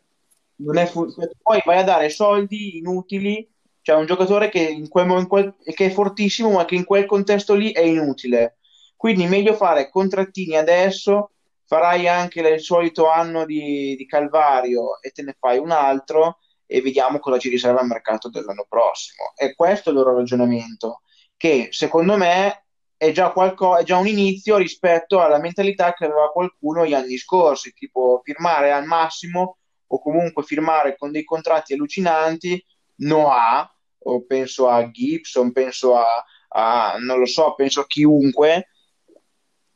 [0.88, 3.50] Fu- poi vai a dare soldi inutili,
[3.82, 7.06] cioè un giocatore che, in quel, in quel, che è fortissimo ma che in quel
[7.06, 8.58] contesto lì è inutile.
[8.96, 11.32] Quindi meglio fare contrattini adesso
[11.66, 16.82] farai anche il solito anno di, di, Calvario e te ne fai un altro e
[16.82, 19.32] vediamo cosa ci riserva al mercato dell'anno prossimo.
[19.36, 21.02] E questo è il loro ragionamento,
[21.38, 22.66] che secondo me
[22.98, 27.18] è già, qualco, è già un inizio rispetto alla mentalità che aveva qualcuno gli anni
[27.18, 29.58] scorsi, tipo firmare al massimo
[29.94, 32.64] o comunque firmare con dei contratti allucinanti,
[32.98, 33.70] Noah,
[34.04, 38.68] o penso a Gibson, penso a, a non lo so, penso a chiunque,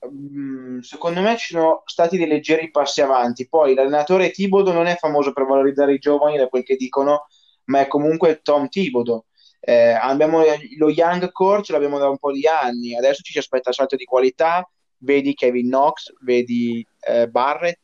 [0.08, 3.48] Mm, secondo me ci sono stati dei leggeri passi avanti.
[3.48, 7.26] Poi l'allenatore Tibodo non è famoso per valorizzare i giovani, da quel che dicono,
[7.66, 9.26] ma è comunque Tom Tibodo.
[9.60, 10.44] Eh, abbiamo
[10.78, 13.96] lo Young Core, ce l'abbiamo da un po' di anni, adesso ci si aspetta salto
[13.96, 14.68] di qualità.
[14.98, 17.80] Vedi Kevin Knox, vedi eh, Barrett.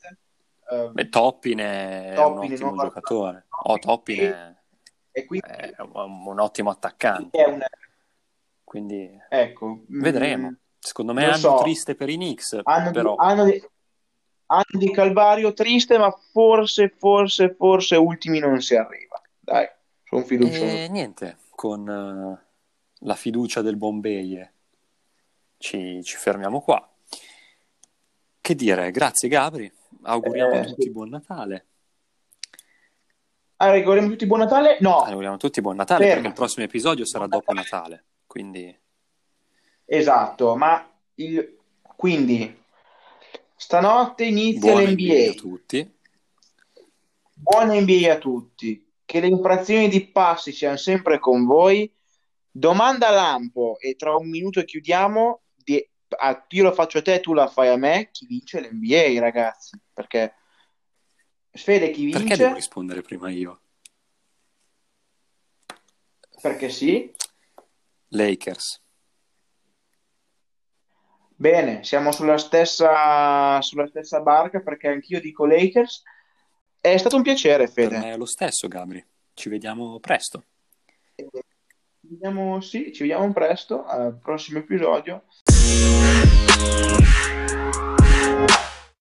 [0.71, 3.45] Eh, Beh, Toppin è Toppin un ottimo giocatore.
[3.63, 4.55] Oh, Toppin è,
[5.11, 7.43] è, è un, un, ottimo attaccante.
[7.43, 7.59] Un...
[8.63, 10.49] Quindi ecco, vedremo.
[10.49, 11.57] Mm, Secondo me è so.
[11.57, 13.11] triste per i Knicks, anno però...
[13.11, 13.63] Di, anno, di,
[14.47, 19.21] anno di Calvario triste, ma forse, forse, forse ultimi non si arriva.
[19.37, 19.67] Dai,
[20.05, 20.63] sono fiducioso.
[20.63, 22.37] E niente, con uh,
[23.05, 24.49] la fiducia del Bombay
[25.57, 26.89] ci, ci, fermiamo qua.
[28.41, 29.71] Che dire, grazie Gabri,
[30.03, 30.91] auguriamo eh, a tutti sì.
[30.91, 31.65] buon Natale.
[33.57, 34.77] Ah, auguriamo tutti buon Natale?
[34.79, 35.01] No.
[35.01, 36.13] Auguriamo tutti buon Natale Ferma.
[36.15, 38.75] perché il prossimo episodio sarà dopo Natale, quindi...
[39.85, 41.57] Esatto, ma il...
[41.95, 42.59] quindi
[43.55, 45.03] stanotte inizia Buona l'NBA.
[45.03, 45.93] NBA a tutti.
[47.33, 48.91] Buona NBA a tutti.
[49.05, 51.93] Che le infrazioni di passi siano sempre con voi.
[52.49, 55.40] Domanda lampo e tra un minuto chiudiamo.
[56.17, 58.09] Ah, io lo faccio a te, tu la fai a me.
[58.11, 59.79] Chi vince l'NBA, ragazzi?
[59.93, 60.35] Perché
[61.53, 62.19] Fede, chi vince?
[62.19, 63.61] Perché devo rispondere prima io?
[66.41, 67.13] Perché sì.
[68.09, 68.81] Lakers.
[71.35, 76.03] Bene, siamo sulla stessa, sulla stessa barca perché anch'io dico Lakers.
[76.79, 78.11] È stato un piacere, Fede.
[78.11, 79.03] È lo stesso, Gabri.
[79.33, 80.45] Ci vediamo presto.
[82.11, 85.23] Vediamo, sì, ci vediamo presto al prossimo episodio.